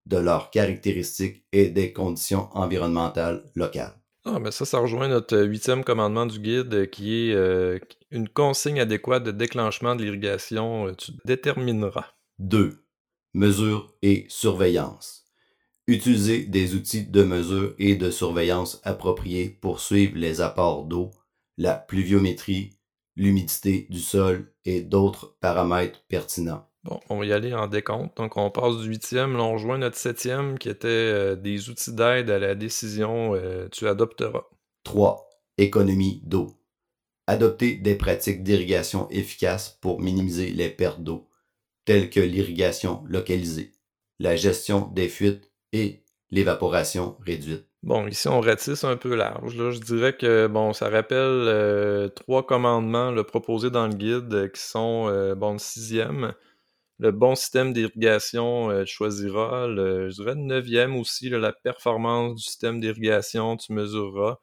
de 0.07 0.17
leurs 0.17 0.51
caractéristiques 0.51 1.45
et 1.53 1.69
des 1.69 1.93
conditions 1.93 2.49
environnementales 2.55 3.45
locales. 3.55 3.95
Ah, 4.25 4.41
ben 4.41 4.51
ça, 4.51 4.65
ça 4.65 4.79
rejoint 4.79 5.09
notre 5.09 5.37
euh, 5.37 5.45
huitième 5.45 5.85
commandement 5.85 6.27
du 6.27 6.41
guide 6.41 6.75
euh, 6.75 6.87
qui 6.87 7.31
est 7.31 7.35
euh, 7.35 7.79
une 8.11 8.29
consigne 8.29 8.81
adéquate 8.81 9.23
de 9.23 9.31
déclenchement 9.31 9.95
de 9.95 10.03
l'irrigation. 10.03 10.93
tu 10.95 11.13
détermineras. 11.25 12.07
2. 12.41 12.85
Mesure 13.33 13.95
et 14.03 14.27
surveillance. 14.29 15.25
Utiliser 15.87 16.45
des 16.45 16.75
outils 16.75 17.07
de 17.07 17.23
mesure 17.23 17.75
et 17.79 17.95
de 17.95 18.11
surveillance 18.11 18.81
appropriés 18.85 19.49
pour 19.49 19.81
suivre 19.81 20.19
les 20.19 20.41
apports 20.41 20.85
d'eau, 20.85 21.11
la 21.57 21.75
pluviométrie, 21.75 22.78
l'humidité 23.19 23.87
du 23.91 24.01
sol 24.01 24.51
et 24.65 24.81
d'autres 24.81 25.37
paramètres 25.41 26.05
pertinents. 26.09 26.67
Bon, 26.85 27.01
on 27.11 27.19
va 27.19 27.27
y 27.27 27.33
aller 27.33 27.53
en 27.53 27.67
décompte. 27.67 28.17
Donc, 28.17 28.37
on 28.37 28.51
passe 28.51 28.79
du 28.79 28.89
huitième, 28.89 29.37
là, 29.37 29.43
on 29.43 29.55
rejoint 29.55 29.79
notre 29.79 29.97
septième 29.97 30.59
qui 30.59 30.69
était 30.69 30.89
euh, 30.89 31.37
des 31.37 31.69
outils 31.69 31.93
d'aide 31.93 32.31
à 32.31 32.39
la 32.39 32.55
décision. 32.55 33.35
Euh, 33.35 33.69
tu 33.71 33.89
adopteras. 33.89 34.45
3. 34.85 35.29
Économie 35.59 36.23
d'eau. 36.25 36.55
Adopter 37.27 37.75
des 37.75 37.97
pratiques 37.97 38.43
d'irrigation 38.43 39.11
efficaces 39.11 39.77
pour 39.83 40.01
minimiser 40.01 40.51
les 40.51 40.71
pertes 40.71 41.03
d'eau, 41.03 41.29
telles 41.85 42.09
que 42.09 42.21
l'irrigation 42.21 43.03
localisée, 43.07 43.73
la 44.19 44.35
gestion 44.37 44.91
des 44.95 45.09
fuites 45.09 45.51
et 45.73 46.05
l'évaporation 46.31 47.17
réduite. 47.21 47.68
Bon, 47.85 48.09
ici, 48.09 48.27
on 48.29 48.41
ratisse 48.41 48.83
un 48.85 48.97
peu 48.97 49.15
large. 49.15 49.55
Je 49.55 49.81
dirais 49.81 50.17
que, 50.17 50.49
bon, 50.49 50.73
ça 50.73 50.89
rappelle 50.91 51.19
euh, 51.21 52.09
trois 52.09 52.45
commandements 52.45 53.15
proposés 53.23 53.71
dans 53.71 53.87
le 53.87 53.95
guide 53.95 54.35
euh, 54.35 54.49
qui 54.49 54.61
sont, 54.61 55.07
euh, 55.09 55.37
bon, 55.37 55.53
le 55.53 55.59
sixième, 55.59 56.35
le 56.99 57.13
bon 57.13 57.37
système 57.37 57.73
d'irrigation, 57.73 58.71
tu 58.85 58.93
choisiras. 58.93 59.69
Le, 59.69 60.11
je 60.11 60.17
dirais 60.17 60.35
le 60.35 60.41
neuvième 60.41 60.97
aussi, 60.97 61.31
la 61.31 61.53
performance 61.53 62.35
du 62.35 62.43
système 62.43 62.81
d'irrigation, 62.81 63.57
tu 63.57 63.73
mesureras. 63.73 64.39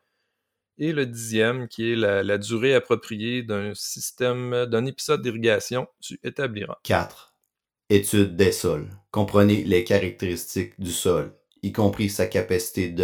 Et 0.78 0.94
le 0.94 1.06
dixième, 1.06 1.68
qui 1.68 1.92
est 1.92 1.96
la, 1.96 2.24
la 2.24 2.38
durée 2.38 2.74
appropriée 2.74 3.44
d'un 3.44 3.74
système, 3.74 4.66
d'un 4.66 4.86
épisode 4.86 5.22
d'irrigation, 5.22 5.88
tu 6.02 6.20
établiras. 6.24 6.78
4. 6.84 7.36
Étude 7.90 8.36
des 8.38 8.52
sols. 8.54 8.90
Comprenez 9.12 9.64
les 9.66 9.84
caractéristiques 9.84 10.80
du 10.80 10.92
sol 10.92 11.34
y 11.66 11.72
compris 11.72 12.10
sa 12.10 12.28
capacité 12.28 12.90
de 12.90 13.04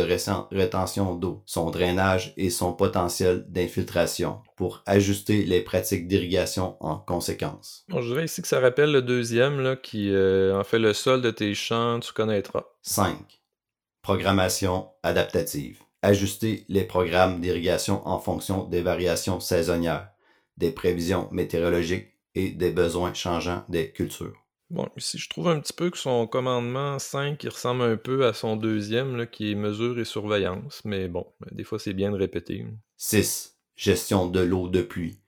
rétention 0.51 1.15
d'eau, 1.15 1.41
son 1.47 1.71
drainage 1.71 2.33
et 2.37 2.51
son 2.51 2.73
potentiel 2.73 3.43
d'infiltration, 3.49 4.41
pour 4.55 4.83
ajuster 4.85 5.43
les 5.45 5.61
pratiques 5.61 6.07
d'irrigation 6.07 6.77
en 6.79 6.97
conséquence. 6.97 7.85
je 7.89 7.99
dirais 8.01 8.25
ici 8.25 8.43
que 8.43 8.47
ça 8.47 8.59
rappelle 8.59 8.91
le 8.91 9.01
deuxième, 9.01 9.59
là, 9.61 9.75
qui 9.75 10.11
euh, 10.11 10.59
en 10.59 10.63
fait 10.63 10.77
le 10.77 10.93
sol 10.93 11.23
de 11.23 11.31
tes 11.31 11.55
champs, 11.55 11.99
tu 11.99 12.13
connaîtras. 12.13 12.65
5. 12.83 13.15
Programmation 14.03 14.89
adaptative. 15.01 15.79
Ajuster 16.03 16.65
les 16.69 16.83
programmes 16.83 17.41
d'irrigation 17.41 18.07
en 18.07 18.19
fonction 18.19 18.65
des 18.65 18.81
variations 18.81 19.39
saisonnières, 19.39 20.09
des 20.57 20.71
prévisions 20.71 21.29
météorologiques 21.31 22.09
et 22.35 22.49
des 22.49 22.69
besoins 22.69 23.15
changeants 23.15 23.63
des 23.69 23.91
cultures. 23.91 24.40
Bon, 24.71 24.87
ici, 24.95 25.17
je 25.17 25.27
trouve 25.27 25.49
un 25.49 25.59
petit 25.59 25.73
peu 25.73 25.89
que 25.89 25.97
son 25.97 26.27
commandement 26.27 26.97
5, 26.97 27.43
il 27.43 27.49
ressemble 27.49 27.81
un 27.81 27.97
peu 27.97 28.25
à 28.25 28.31
son 28.31 28.55
deuxième, 28.55 29.17
là, 29.17 29.25
qui 29.25 29.51
est 29.51 29.55
mesure 29.55 29.99
et 29.99 30.05
surveillance, 30.05 30.81
mais 30.85 31.09
bon, 31.09 31.27
des 31.51 31.65
fois, 31.65 31.77
c'est 31.77 31.91
bien 31.91 32.09
de 32.09 32.15
répéter. 32.15 32.65
6. 32.95 33.57
Gestion 33.75 34.27
de 34.27 34.39
l'eau 34.39 34.69
de 34.69 34.81
pluie. 34.81 35.19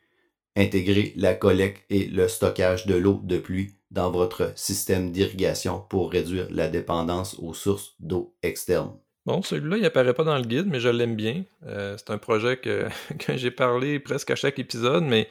Intégrer 0.56 1.12
la 1.18 1.34
collecte 1.34 1.84
et 1.90 2.06
le 2.06 2.30
stockage 2.30 2.86
de 2.86 2.96
l'eau 2.96 3.20
de 3.22 3.38
pluie 3.38 3.76
dans 3.92 4.12
votre 4.12 4.54
système 4.56 5.12
d'irrigation 5.12 5.82
pour 5.90 6.14
réduire 6.14 6.48
la 6.50 6.70
dépendance 6.70 7.38
aux 7.38 7.54
sources 7.54 7.96
d'eau 8.00 8.38
externes. 8.44 8.98
Bon, 9.26 9.42
celui-là, 9.42 9.76
il 9.76 9.86
apparaît 9.86 10.14
pas 10.14 10.24
dans 10.24 10.38
le 10.38 10.44
guide, 10.44 10.68
mais 10.68 10.80
je 10.80 10.88
l'aime 10.88 11.18
bien. 11.18 11.44
Euh, 11.66 11.98
c'est 11.98 12.12
un 12.12 12.18
projet 12.18 12.56
que, 12.56 12.88
que 13.20 13.36
j'ai 13.36 13.52
parlé 13.52 14.00
presque 14.00 14.32
à 14.32 14.38
chaque 14.38 14.58
épisode, 14.58 15.04
mais 15.04 15.28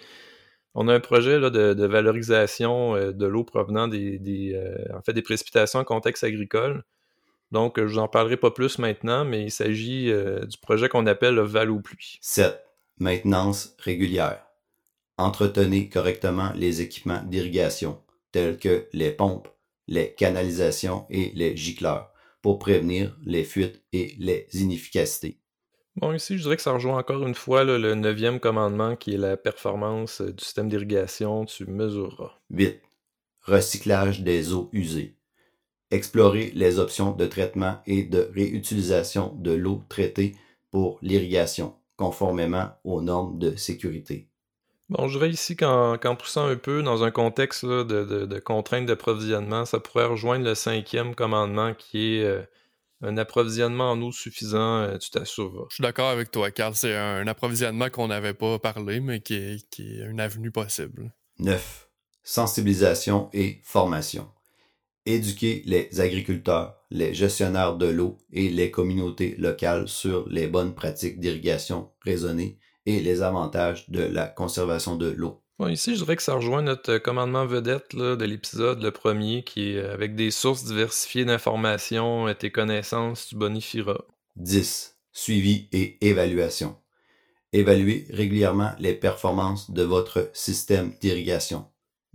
on 0.74 0.88
a 0.88 0.94
un 0.94 1.00
projet 1.00 1.38
de, 1.38 1.86
valorisation 1.86 2.96
euh, 2.96 3.12
de 3.12 3.26
l'eau 3.26 3.44
provenant 3.44 3.88
des, 3.88 4.52
euh, 4.54 5.12
des 5.12 5.22
précipitations 5.22 5.80
en 5.80 5.84
contexte 5.84 6.24
agricole. 6.24 6.84
Donc, 7.50 7.78
je 7.78 8.00
vous 8.00 8.08
parlerai 8.08 8.38
pas 8.38 8.50
plus 8.50 8.78
maintenant, 8.78 9.26
mais 9.26 9.44
il 9.44 9.50
s'agit 9.50 10.10
euh, 10.10 10.46
du 10.46 10.56
projet 10.56 10.88
qu'on 10.88 11.06
appelle 11.06 11.34
le 11.34 11.42
Val 11.42 11.70
pluie. 11.82 12.18
7. 12.22 12.58
Maintenance 12.98 13.74
régulière. 13.78 14.46
Entretenez 15.18 15.90
correctement 15.90 16.52
les 16.54 16.80
équipements 16.80 17.22
d'irrigation, 17.26 18.00
tels 18.32 18.58
que 18.58 18.86
les 18.94 19.10
pompes, 19.10 19.48
les 19.86 20.14
canalisations 20.14 21.04
et 21.10 21.32
les 21.34 21.54
gicleurs, 21.54 22.10
pour 22.40 22.58
prévenir 22.58 23.14
les 23.24 23.44
fuites 23.44 23.82
et 23.92 24.14
les 24.18 24.48
inefficacités. 24.54 25.41
Bon, 25.96 26.12
ici, 26.12 26.38
je 26.38 26.42
dirais 26.42 26.56
que 26.56 26.62
ça 26.62 26.72
rejoint 26.72 26.98
encore 26.98 27.26
une 27.26 27.34
fois 27.34 27.64
le 27.64 27.94
neuvième 27.94 28.40
commandement 28.40 28.96
qui 28.96 29.14
est 29.14 29.18
la 29.18 29.36
performance 29.36 30.22
euh, 30.22 30.32
du 30.32 30.42
système 30.42 30.68
d'irrigation. 30.68 31.44
Tu 31.44 31.66
mesureras. 31.66 32.32
8. 32.50 32.80
Recyclage 33.42 34.22
des 34.22 34.54
eaux 34.54 34.70
usées. 34.72 35.16
Explorer 35.90 36.52
les 36.54 36.78
options 36.78 37.12
de 37.12 37.26
traitement 37.26 37.76
et 37.86 38.04
de 38.04 38.30
réutilisation 38.34 39.34
de 39.38 39.52
l'eau 39.52 39.82
traitée 39.90 40.34
pour 40.70 40.98
l'irrigation, 41.02 41.74
conformément 41.96 42.70
aux 42.84 43.02
normes 43.02 43.38
de 43.38 43.54
sécurité. 43.56 44.28
Bon, 44.88 45.08
je 45.08 45.18
dirais 45.18 45.30
ici 45.30 45.56
qu'en 45.56 46.16
poussant 46.18 46.46
un 46.46 46.56
peu 46.56 46.82
dans 46.82 47.04
un 47.04 47.10
contexte 47.10 47.64
de, 47.64 47.82
de, 47.82 48.38
contraintes 48.38 48.86
d'approvisionnement, 48.86 49.64
ça 49.64 49.80
pourrait 49.80 50.06
rejoindre 50.06 50.44
le 50.44 50.54
cinquième 50.54 51.14
commandement 51.14 51.74
qui 51.74 52.16
est 52.16 52.24
euh, 52.24 52.42
un 53.02 53.16
approvisionnement 53.16 53.90
en 53.90 54.00
eau 54.00 54.12
suffisant, 54.12 54.82
euh, 54.82 54.98
tu 54.98 55.10
t'assureras. 55.10 55.66
Je 55.68 55.74
suis 55.74 55.82
d'accord 55.82 56.08
avec 56.08 56.30
toi, 56.30 56.50
Carl. 56.50 56.74
C'est 56.74 56.96
un, 56.96 57.26
approvisionnement 57.26 57.90
qu'on 57.90 58.08
n'avait 58.08 58.34
pas 58.34 58.58
parlé, 58.58 59.00
mais 59.00 59.20
qui 59.20 59.34
est, 59.34 59.68
qui 59.70 59.98
est 59.98 60.04
une 60.04 60.20
avenue 60.20 60.50
possible. 60.50 61.12
9. 61.38 61.88
Sensibilisation 62.22 63.28
et 63.32 63.60
formation. 63.64 64.28
Éduquer 65.04 65.62
les 65.66 66.00
agriculteurs, 66.00 66.76
les 66.90 67.12
gestionnaires 67.12 67.76
de 67.76 67.86
l'eau 67.86 68.18
et 68.32 68.48
les 68.48 68.70
communautés 68.70 69.34
locales 69.36 69.88
sur 69.88 70.28
les 70.28 70.46
bonnes 70.46 70.74
pratiques 70.74 71.18
d'irrigation 71.18 71.90
raisonnées 72.02 72.58
et 72.86 73.00
les 73.00 73.22
avantages 73.22 73.90
de 73.90 74.02
la 74.02 74.26
conservation 74.26 74.94
de 74.94 75.10
l'eau 75.10 75.42
ici, 75.68 75.94
je 75.94 76.00
dirais 76.00 76.16
que 76.16 76.22
ça 76.22 76.34
rejoint 76.34 76.62
notre 76.62 76.98
commandement 76.98 77.46
vedette 77.46 77.94
de 77.94 78.24
l'épisode, 78.24 78.82
le 78.82 78.90
premier, 78.90 79.44
qui 79.44 79.70
est 79.70 79.84
avec 79.84 80.14
des 80.14 80.30
sources 80.30 80.64
diversifiées 80.64 81.24
d'informations 81.24 82.28
et 82.28 82.34
tes 82.34 82.50
connaissances, 82.50 83.28
tu 83.28 83.36
bonifieras. 83.36 84.02
10. 84.36 84.96
Suivi 85.12 85.68
et 85.72 85.98
évaluation. 86.06 86.76
Évaluez 87.52 88.06
régulièrement 88.10 88.72
les 88.78 88.94
performances 88.94 89.70
de 89.70 89.82
votre 89.82 90.30
système 90.32 90.94
d'irrigation. 91.00 91.66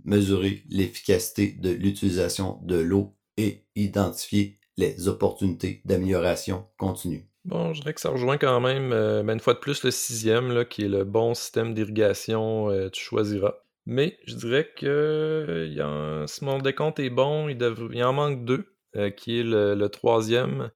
Mesurez 0.04 0.64
l'efficacité 0.68 1.52
de 1.52 1.70
l'utilisation 1.70 2.58
de 2.62 2.76
l'eau 2.76 3.14
et 3.36 3.64
identifiez 3.76 4.58
les 4.76 5.06
opportunités 5.06 5.80
d'amélioration 5.84 6.66
continue. 6.76 7.28
Bon, 7.44 7.72
je 7.72 7.80
dirais 7.80 7.94
que 7.94 8.00
ça 8.00 8.10
rejoint 8.10 8.36
quand 8.36 8.60
même, 8.60 8.92
euh, 8.92 9.22
ben, 9.22 9.34
une 9.34 9.40
fois 9.40 9.54
de 9.54 9.58
plus, 9.58 9.82
le 9.84 9.90
sixième, 9.90 10.52
là, 10.52 10.64
qui 10.64 10.84
est 10.84 10.88
le 10.88 11.04
bon 11.04 11.34
système 11.34 11.72
d'irrigation, 11.74 12.70
euh, 12.70 12.90
tu 12.90 13.02
choisiras. 13.02 13.54
Mais 13.86 14.18
je 14.26 14.34
dirais 14.34 14.70
que 14.76 15.66
y 15.70 15.80
a 15.80 16.26
si 16.26 16.44
mon 16.44 16.58
décompte 16.58 17.00
est 17.00 17.10
bon, 17.10 17.48
il, 17.48 18.04
en 18.04 18.12
manque 18.12 18.44
deux, 18.44 18.74
euh, 18.96 19.10
qui 19.10 19.40
est 19.40 19.42
le, 19.44 19.86
troisième. 19.88 20.70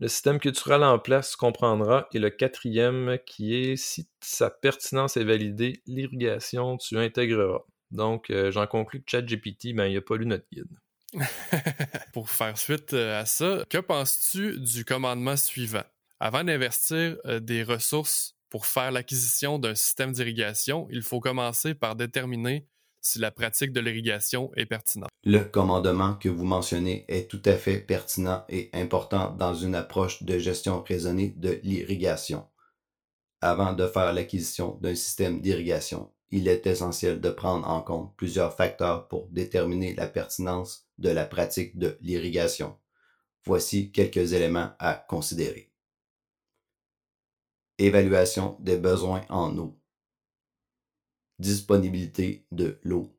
Le 0.00 0.08
système 0.08 0.38
culturel 0.38 0.84
en 0.84 0.98
place, 0.98 1.32
tu 1.32 1.36
comprendras. 1.38 2.06
Et 2.14 2.18
le 2.20 2.30
quatrième, 2.30 3.18
qui 3.26 3.56
est, 3.56 3.76
si 3.76 4.08
sa 4.20 4.50
pertinence 4.50 5.16
est 5.16 5.24
validée, 5.24 5.82
l'irrigation, 5.86 6.76
tu 6.78 6.98
intégreras. 6.98 7.62
Donc, 7.90 8.32
j'en 8.50 8.66
conclus 8.66 9.02
que 9.02 9.10
ChatGPT, 9.10 9.74
ben, 9.74 9.86
il 9.86 9.94
n'a 9.94 10.00
pas 10.00 10.16
lu 10.16 10.26
notre 10.26 10.46
guide. 10.52 10.68
Pour 12.12 12.30
faire 12.30 12.56
suite 12.56 12.92
euh, 12.94 13.20
à 13.20 13.26
ça, 13.26 13.64
que 13.68 13.78
penses-tu 13.78 14.60
du 14.60 14.84
commandement 14.84 15.36
suivant? 15.36 15.82
Avant 16.20 16.44
d'investir 16.44 17.16
euh, 17.24 17.40
des 17.40 17.62
ressources 17.62 18.36
pour 18.48 18.66
faire 18.66 18.90
l'acquisition 18.90 19.58
d'un 19.58 19.74
système 19.74 20.12
d'irrigation, 20.12 20.86
il 20.90 21.02
faut 21.02 21.20
commencer 21.20 21.74
par 21.74 21.96
déterminer 21.96 22.66
si 23.00 23.18
la 23.18 23.30
pratique 23.30 23.72
de 23.72 23.80
l'irrigation 23.80 24.50
est 24.56 24.66
pertinente. 24.66 25.08
Le 25.24 25.40
commandement 25.40 26.14
que 26.14 26.28
vous 26.28 26.44
mentionnez 26.44 27.04
est 27.08 27.30
tout 27.30 27.42
à 27.44 27.54
fait 27.54 27.78
pertinent 27.78 28.44
et 28.48 28.68
important 28.74 29.30
dans 29.30 29.54
une 29.54 29.74
approche 29.74 30.22
de 30.22 30.38
gestion 30.38 30.82
raisonnée 30.82 31.32
de 31.36 31.60
l'irrigation. 31.62 32.46
Avant 33.40 33.72
de 33.72 33.86
faire 33.86 34.12
l'acquisition 34.12 34.78
d'un 34.82 34.94
système 34.94 35.40
d'irrigation, 35.40 36.12
il 36.30 36.48
est 36.48 36.66
essentiel 36.66 37.20
de 37.20 37.30
prendre 37.30 37.68
en 37.68 37.82
compte 37.82 38.14
plusieurs 38.16 38.56
facteurs 38.56 39.08
pour 39.08 39.28
déterminer 39.28 39.94
la 39.94 40.06
pertinence 40.06 40.86
de 40.98 41.10
la 41.10 41.24
pratique 41.24 41.78
de 41.78 41.98
l'irrigation. 42.00 42.78
Voici 43.44 43.90
quelques 43.90 44.32
éléments 44.32 44.72
à 44.78 44.94
considérer. 44.94 45.72
Évaluation 47.78 48.56
des 48.60 48.76
besoins 48.76 49.22
en 49.28 49.56
eau. 49.56 49.80
Disponibilité 51.38 52.46
de 52.52 52.78
l'eau. 52.82 53.16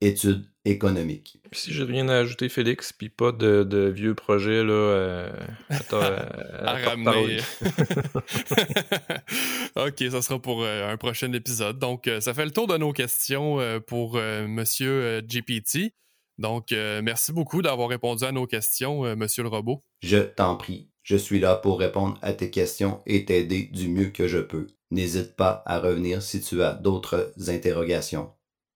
Études 0.00 0.51
économiques. 0.64 1.38
Si 1.52 1.72
j'ai 1.72 1.84
rien 1.84 2.08
à 2.08 2.18
ajouter, 2.18 2.48
Félix, 2.48 2.92
puis 2.92 3.08
pas 3.08 3.32
de, 3.32 3.92
vieux 3.94 4.14
projets 4.14 4.62
là, 4.62 4.72
euh, 4.72 5.32
à, 5.70 6.74
ramener. 6.84 7.38
ok, 9.76 10.10
ça 10.10 10.22
sera 10.22 10.40
pour 10.40 10.62
euh, 10.62 10.92
un 10.92 10.96
prochain 10.96 11.32
épisode. 11.32 11.78
Donc, 11.78 12.06
euh, 12.06 12.20
ça 12.20 12.34
fait 12.34 12.44
le 12.44 12.52
tour 12.52 12.66
de 12.66 12.76
nos 12.76 12.92
questions 12.92 13.58
pour 13.86 14.16
Monsieur 14.16 15.20
GPT. 15.22 15.94
Donc, 16.38 16.70
merci 16.70 17.32
beaucoup 17.32 17.62
d'avoir 17.62 17.88
répondu 17.88 18.24
à 18.24 18.32
nos 18.32 18.46
questions, 18.46 19.16
Monsieur 19.16 19.42
le 19.42 19.48
robot. 19.48 19.82
Je 20.00 20.18
t'en 20.18 20.56
prie. 20.56 20.88
Je 21.02 21.16
suis 21.16 21.40
là 21.40 21.56
pour 21.56 21.80
répondre 21.80 22.16
à 22.22 22.32
tes 22.32 22.50
questions 22.50 23.02
et 23.06 23.24
t'aider 23.24 23.64
du 23.64 23.88
mieux 23.88 24.10
que 24.10 24.28
je 24.28 24.38
peux. 24.38 24.68
N'hésite 24.92 25.34
pas 25.34 25.64
à 25.66 25.80
revenir 25.80 26.22
si 26.22 26.40
tu 26.40 26.62
as 26.62 26.74
d'autres 26.74 27.32
interrogations. 27.48 28.30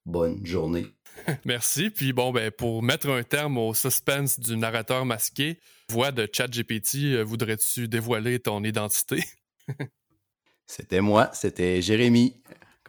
Bonne 0.07 0.44
journée. 0.44 0.95
Merci. 1.44 1.90
Puis 1.90 2.12
bon, 2.12 2.33
ben, 2.33 2.50
pour 2.50 2.83
mettre 2.83 3.09
un 3.09 3.22
terme 3.22 3.59
au 3.59 3.74
suspense 3.74 4.38
du 4.40 4.57
narrateur 4.57 5.05
masqué, 5.05 5.59
voix 5.88 6.12
de 6.12 6.29
ChatGPT, 6.31 6.96
euh, 7.14 7.22
voudrais-tu 7.22 7.88
dévoiler 7.88 8.38
ton 8.38 8.62
identité? 8.64 9.22
c'était 10.66 11.00
moi, 11.00 11.31
c'était 11.33 11.83
Jérémy, 11.83 12.37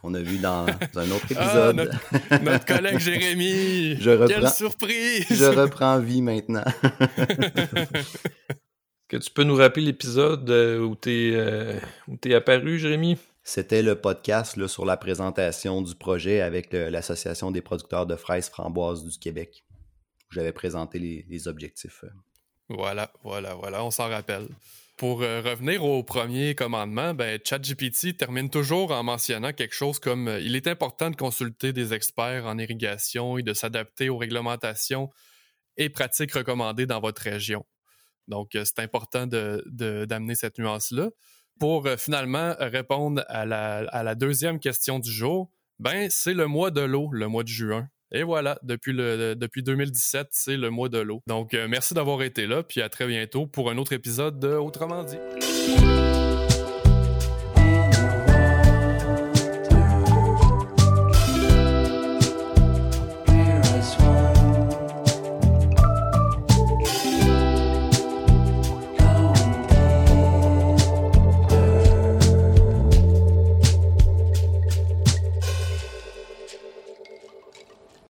qu'on 0.02 0.14
a 0.14 0.22
vu 0.22 0.38
dans 0.38 0.66
un 0.96 1.12
autre 1.12 1.28
ah, 1.36 1.72
épisode. 1.72 1.92
notre, 2.44 2.66
collègue 2.66 3.00
Jérémy! 3.00 3.98
Je 4.00 4.28
Quelle 4.28 4.50
surprise! 4.50 5.26
je 5.30 5.46
reprends 5.46 6.00
vie 6.00 6.22
maintenant. 6.22 6.66
Que 9.08 9.16
tu 9.16 9.32
peux 9.32 9.44
nous 9.44 9.56
rappeler 9.56 9.86
l'épisode 9.86 10.50
où 10.50 10.96
tu 10.96 11.34
es, 11.34 12.34
apparu, 12.34 12.78
Jérémy? 12.78 13.18
C'était 13.50 13.82
le 13.82 13.96
podcast 13.96 14.68
sur 14.68 14.84
la 14.84 14.98
présentation 14.98 15.82
du 15.82 15.96
projet 15.96 16.42
avec 16.42 16.74
l'Association 16.74 17.50
des 17.50 17.62
producteurs 17.62 18.06
de 18.06 18.18
fraises 18.18 18.50
framboises 18.50 19.06
du 19.06 19.18
Québec. 19.18 19.64
J'avais 20.32 20.52
présenté 20.52 21.00
les, 21.00 21.48
objectifs. 21.48 22.04
Voilà, 22.68 23.10
voilà, 23.24 23.56
voilà, 23.56 23.86
on 23.86 23.90
s'en 23.90 24.10
rappelle. 24.10 24.50
Pour 24.98 25.22
euh, 25.22 25.40
revenir 25.40 25.86
au 25.86 26.04
premier 26.04 26.56
commandement, 26.56 27.14
ben, 27.14 27.40
ChatGPT 27.42 28.18
termine 28.18 28.50
toujours 28.50 28.92
en 28.92 29.02
mentionnant 29.04 29.54
quelque 29.54 29.76
chose 29.76 29.98
comme 29.98 30.28
euh, 30.28 30.42
il 30.42 30.58
est 30.58 30.68
important 30.68 31.10
de 31.10 31.16
consulter 31.16 31.72
des 31.72 31.94
experts 31.94 32.48
en 32.48 32.58
irrigation 32.58 33.38
et 33.38 33.44
de 33.44 33.54
s'adapter 33.54 34.10
aux 34.10 34.18
réglementations 34.18 35.10
et 35.78 35.88
pratiques 35.88 36.34
recommandées 36.34 36.86
dans 36.86 37.00
votre 37.00 37.22
région. 37.22 37.66
Donc, 38.28 38.56
euh, 38.56 38.66
c'est 38.66 38.80
important 38.80 39.26
d'amener 39.26 40.34
de, 40.34 40.38
cette 40.38 40.60
nuance-là. 40.60 41.12
Pour 41.60 41.88
finalement 41.98 42.54
répondre 42.60 43.24
à 43.28 43.46
la, 43.46 44.16
deuxième 44.16 44.60
question 44.60 45.00
du 45.00 45.12
jour, 45.12 45.50
ben, 45.80 46.08
c'est 46.10 46.34
le 46.34 46.48
mois 46.48 46.72
de 46.72 46.82
l'eau, 46.82 47.10
le 47.12 47.28
mois 47.28 47.44
de 47.44 47.50
juin. 47.50 47.88
Et 48.12 48.24
voilà, 48.24 48.58
depuis, 48.64 48.94
depuis 48.94 49.64
2017, 49.64 50.28
c'est 50.32 50.56
le 50.56 50.70
mois 50.70 50.88
de 50.88 51.00
l'eau. 51.00 51.22
Donc, 51.28 51.54
euh, 51.54 51.68
merci 51.68 51.94
d'avoir 51.94 52.24
été 52.24 52.48
là, 52.48 52.64
puis 52.64 52.82
à 52.82 52.90
très 52.90 53.06
bientôt 53.06 53.48
pour 53.48 53.70
un 53.70 53.78
autre 53.78 53.94
épisode 53.94 54.40
de 54.40 54.54
Autrement 54.54 55.04
dit. 55.04 55.18